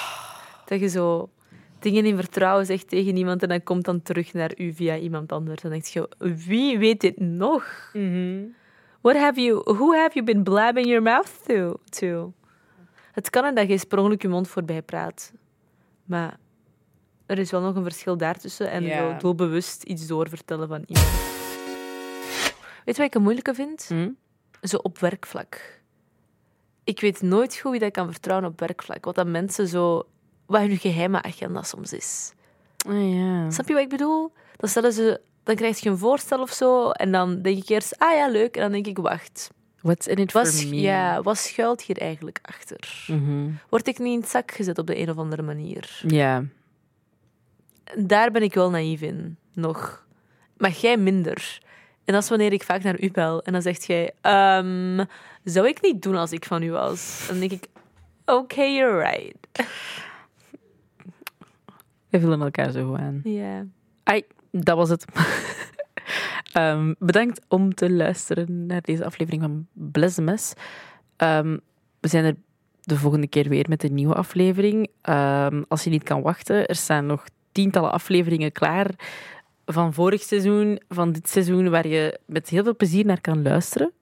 Dat 0.64 0.80
je 0.80 0.88
zo 0.88 1.30
dingen 1.78 2.04
in 2.04 2.16
vertrouwen 2.16 2.66
zegt 2.66 2.88
tegen 2.88 3.16
iemand 3.16 3.42
en 3.42 3.48
dan 3.48 3.62
komt 3.62 3.84
dan 3.84 4.02
terug 4.02 4.32
naar 4.32 4.52
u 4.56 4.72
via 4.72 4.96
iemand 4.96 5.32
anders. 5.32 5.62
Dan 5.62 5.70
denk 5.70 5.84
je, 5.84 6.08
wie 6.18 6.78
weet 6.78 7.00
dit 7.00 7.20
nog? 7.20 7.90
What 9.00 9.16
have 9.16 9.40
you, 9.40 9.62
who 9.64 9.92
have 9.94 10.10
you 10.12 10.24
been 10.24 10.42
blabbing 10.42 10.86
your 10.86 11.02
mouth 11.02 11.44
to? 11.46 11.74
to? 11.88 12.32
Het 13.12 13.30
kan 13.30 13.54
dat 13.54 13.68
je 13.68 13.86
per 13.88 13.98
ongeluk 13.98 14.22
je 14.22 14.28
mond 14.28 14.48
voorbij 14.48 14.82
praat. 14.82 15.32
Maar 16.04 16.38
er 17.28 17.38
is 17.38 17.50
wel 17.50 17.60
nog 17.60 17.74
een 17.74 17.82
verschil 17.82 18.16
daartussen 18.16 18.70
en 18.70 18.82
Ja. 18.84 18.98
zo 18.98 19.16
doelbewust 19.18 19.82
iets 19.82 20.06
doorvertellen 20.06 20.68
van 20.68 20.82
iemand. 20.86 21.06
Weet 22.84 22.96
je 22.96 23.02
wat 23.02 23.06
ik 23.10 23.14
een 23.14 23.22
moeilijke 23.22 23.54
vind? 23.54 23.84
Hm? 23.88 24.08
Zo 24.62 24.76
op 24.76 24.98
werkvlak. 24.98 25.80
Ik 26.84 27.00
weet 27.00 27.22
nooit 27.22 27.56
goed 27.56 27.70
wie 27.70 27.80
dat 27.80 27.88
ik 27.88 27.94
kan 27.94 28.10
vertrouwen 28.12 28.48
op 28.48 28.60
werkvlak. 28.60 29.04
Wat 29.04 29.14
dat 29.14 29.26
mensen 29.26 29.68
zo... 29.68 30.02
Wat 30.46 30.60
hun 30.60 30.76
geheime 30.78 31.22
agenda 31.22 31.62
soms 31.62 31.92
is. 31.92 32.32
Oh. 32.88 33.50
Snap 33.50 33.68
je 33.68 33.74
wat 33.74 33.82
ik 33.82 33.88
bedoel? 33.88 34.32
Dan, 34.56 34.68
stellen 34.68 34.92
ze, 34.92 35.20
dan 35.42 35.54
krijg 35.56 35.78
je 35.78 35.90
een 35.90 35.98
voorstel 35.98 36.40
of 36.40 36.50
zo. 36.52 36.90
En 36.90 37.12
dan 37.12 37.42
denk 37.42 37.58
ik 37.58 37.68
eerst, 37.68 37.98
ah 37.98 38.12
ja, 38.16 38.28
leuk. 38.28 38.54
En 38.56 38.62
dan 38.62 38.72
denk 38.72 38.86
ik, 38.86 38.98
wacht. 38.98 39.50
What's 39.80 40.06
in 40.06 40.16
it 40.16 40.32
Wat, 40.32 40.54
for 40.54 40.68
me? 40.68 40.80
ja, 40.80 41.22
wat 41.22 41.38
schuilt 41.38 41.82
hier 41.82 41.98
eigenlijk 41.98 42.38
achter? 42.42 43.04
Mhm. 43.06 43.50
Word 43.68 43.86
ik 43.88 43.98
niet 43.98 44.12
in 44.14 44.20
het 44.20 44.28
zak 44.28 44.50
gezet 44.50 44.78
op 44.78 44.86
de 44.86 44.98
een 44.98 45.10
of 45.10 45.16
andere 45.16 45.42
manier? 45.42 46.00
Ja. 46.06 46.44
Daar 47.96 48.30
ben 48.30 48.42
ik 48.42 48.54
wel 48.54 48.70
naïef 48.70 49.00
in, 49.00 49.36
nog. 49.54 50.06
Maar 50.56 50.70
jij 50.70 50.96
minder. 50.96 51.60
En 52.04 52.14
dat 52.14 52.22
is 52.22 52.28
wanneer 52.28 52.52
ik 52.52 52.62
vaak 52.62 52.82
naar 52.82 53.00
u 53.00 53.10
bel. 53.10 53.42
En 53.42 53.52
dan 53.52 53.62
zegt 53.62 53.86
jij, 53.86 54.12
ehm, 54.20 55.04
zou 55.44 55.68
ik 55.68 55.82
niet 55.82 56.02
doen 56.02 56.14
als 56.14 56.32
ik 56.32 56.44
van 56.44 56.62
u 56.62 56.70
was? 56.70 57.24
Dan 57.28 57.38
denk 57.38 57.50
ik, 57.50 57.66
oké, 58.24 58.62
you're 58.62 59.10
right. 59.10 59.68
We 62.08 62.20
vullen 62.20 62.40
elkaar 62.40 62.70
zo 62.70 62.94
aan. 62.94 63.20
Ja. 63.24 63.66
Ai, 64.02 64.22
dat 64.50 64.76
was 64.76 64.88
het. 64.88 65.04
Ehm, 66.52 66.94
bedankt 66.98 67.40
om 67.48 67.74
te 67.74 67.90
luisteren 67.90 68.66
naar 68.66 68.80
deze 68.80 69.04
aflevering 69.04 69.42
van 69.42 69.66
Bless 69.72 70.14
the 70.14 70.22
Mess. 70.22 70.52
Ehm, 71.16 71.56
we 72.00 72.08
zijn 72.08 72.24
er 72.24 72.34
de 72.80 72.96
volgende 72.96 73.26
keer 73.26 73.48
weer 73.48 73.66
met 73.68 73.82
een 73.82 73.94
nieuwe 73.94 74.14
aflevering. 74.14 74.90
Als 75.68 75.84
je 75.84 75.90
niet 75.90 76.02
kan 76.02 76.22
wachten, 76.22 76.66
er 76.66 76.74
staan 76.74 77.06
nog 77.06 77.24
tientallen 77.58 77.92
afleveringen 77.92 78.52
klaar 78.52 78.90
van 79.66 79.94
vorig 79.94 80.22
seizoen, 80.22 80.80
van 80.88 81.12
dit 81.12 81.28
seizoen, 81.28 81.70
waar 81.70 81.86
je 81.86 82.18
met 82.26 82.48
heel 82.48 82.62
veel 82.62 82.76
plezier 82.76 83.04
naar 83.04 83.20
kan 83.20 83.42
luisteren. 83.42 83.92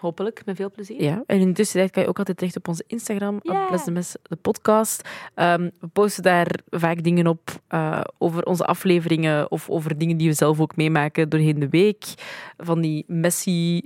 Hopelijk, 0.00 0.42
met 0.44 0.56
veel 0.56 0.70
plezier. 0.70 1.02
Ja, 1.02 1.22
en 1.26 1.40
in 1.40 1.46
de 1.46 1.52
tussentijd 1.52 1.90
kan 1.90 2.02
je 2.02 2.08
ook 2.08 2.18
altijd 2.18 2.36
terecht 2.36 2.56
op 2.56 2.68
onze 2.68 2.84
Instagram, 2.86 3.36
op 3.36 3.66
Bless 3.68 3.84
the 3.84 3.90
Mess, 3.90 4.16
de 4.22 4.36
podcast. 4.36 5.08
Ehm, 5.34 5.70
we 5.80 5.86
posten 5.86 6.22
daar 6.22 6.58
vaak 6.70 7.02
dingen 7.02 7.26
op 7.26 7.60
eh, 7.68 8.00
over 8.18 8.44
onze 8.44 8.64
afleveringen 8.64 9.50
of 9.50 9.70
over 9.70 9.98
dingen 9.98 10.16
die 10.16 10.28
we 10.28 10.34
zelf 10.34 10.60
ook 10.60 10.76
meemaken 10.76 11.28
doorheen 11.28 11.58
de 11.58 11.68
week. 11.68 12.04
Van 12.56 12.80
die 12.80 13.04
messy 13.06 13.82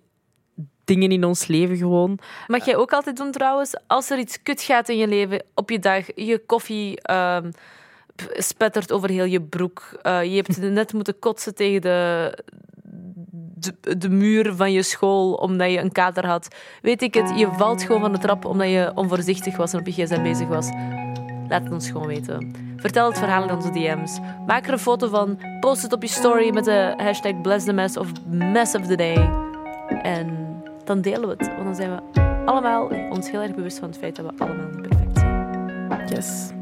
dingen 0.85 1.11
in 1.11 1.25
ons 1.25 1.47
leven 1.47 1.77
gewoon. 1.77 2.19
Mag 2.47 2.65
jij 2.65 2.77
ook 2.77 2.93
altijd 2.93 3.17
doen 3.17 3.31
trouwens, 3.31 3.75
als 3.87 4.11
er 4.11 4.19
iets 4.19 4.43
kut 4.43 4.63
gaat 4.63 4.89
in 4.89 4.97
je 4.97 5.09
leven, 5.09 5.43
op 5.55 5.71
je 5.71 5.79
dag, 5.79 6.07
je 6.15 6.39
koffie 6.47 7.01
ehm, 7.01 7.51
spettert 8.31 8.93
over 8.93 9.09
heel 9.09 9.25
je 9.25 9.43
broek, 9.43 9.99
eh, 10.03 10.25
je 10.25 10.37
hebt 10.37 10.61
net 10.81 10.93
moeten 10.93 11.19
kotsen 11.19 11.55
tegen 11.55 11.81
de, 11.81 12.39
de, 13.55 13.99
de 13.99 14.09
muur 14.09 14.55
van 14.55 14.73
je 14.73 14.83
school 14.83 15.33
omdat 15.33 15.71
je 15.71 15.79
een 15.79 15.93
kater 15.93 16.27
had. 16.27 16.49
Weet 16.83 17.03
ik 17.03 17.15
het, 17.15 17.33
je 17.39 17.49
valt 17.53 17.83
gewoon 17.83 18.01
van 18.01 18.13
de 18.13 18.19
trap 18.19 18.45
omdat 18.45 18.69
je 18.69 18.93
onvoorzichtig 18.95 19.57
was 19.57 19.73
en 19.73 19.79
op 19.79 19.87
je 19.87 19.93
gsm 19.93 20.23
bezig 20.23 20.49
was. 20.49 20.69
Laat 21.49 21.63
het 21.63 21.73
ons 21.73 21.91
gewoon 21.91 22.07
weten. 22.07 22.53
Vertel 22.77 23.07
het 23.09 23.19
verhaal 23.19 23.43
in 23.43 23.55
onze 23.55 23.71
DM's. 23.71 24.19
Maak 24.47 24.67
er 24.67 24.73
een 24.73 24.79
foto 24.79 25.09
van, 25.09 25.39
post 25.61 25.83
het 25.83 25.93
op 25.93 26.03
je 26.03 26.09
story 26.09 26.55
met 26.55 26.65
de 26.65 26.95
hashtag 26.97 27.41
bless 27.41 27.65
the 27.65 27.73
mess 27.73 27.97
of 27.97 28.09
mess 28.27 28.75
of 28.75 28.87
the 28.87 28.97
day. 28.97 29.31
En 30.03 30.53
dan 30.85 31.01
delen 31.01 31.29
we 31.29 31.35
het. 31.39 31.47
Want 31.47 31.65
dan 31.65 31.75
zijn 31.75 31.91
we 31.91 32.21
allemaal 32.45 32.91
ons 33.11 33.31
heel 33.31 33.41
erg 33.41 33.55
bewust 33.55 33.79
van 33.79 33.89
het 33.89 33.99
feit 33.99 34.17
dat 34.17 34.25
we 34.25 34.45
allemaal 34.45 34.67
niet 34.67 34.89
perfect 34.89 35.19
zijn. 35.19 35.33
Yes. 36.09 36.62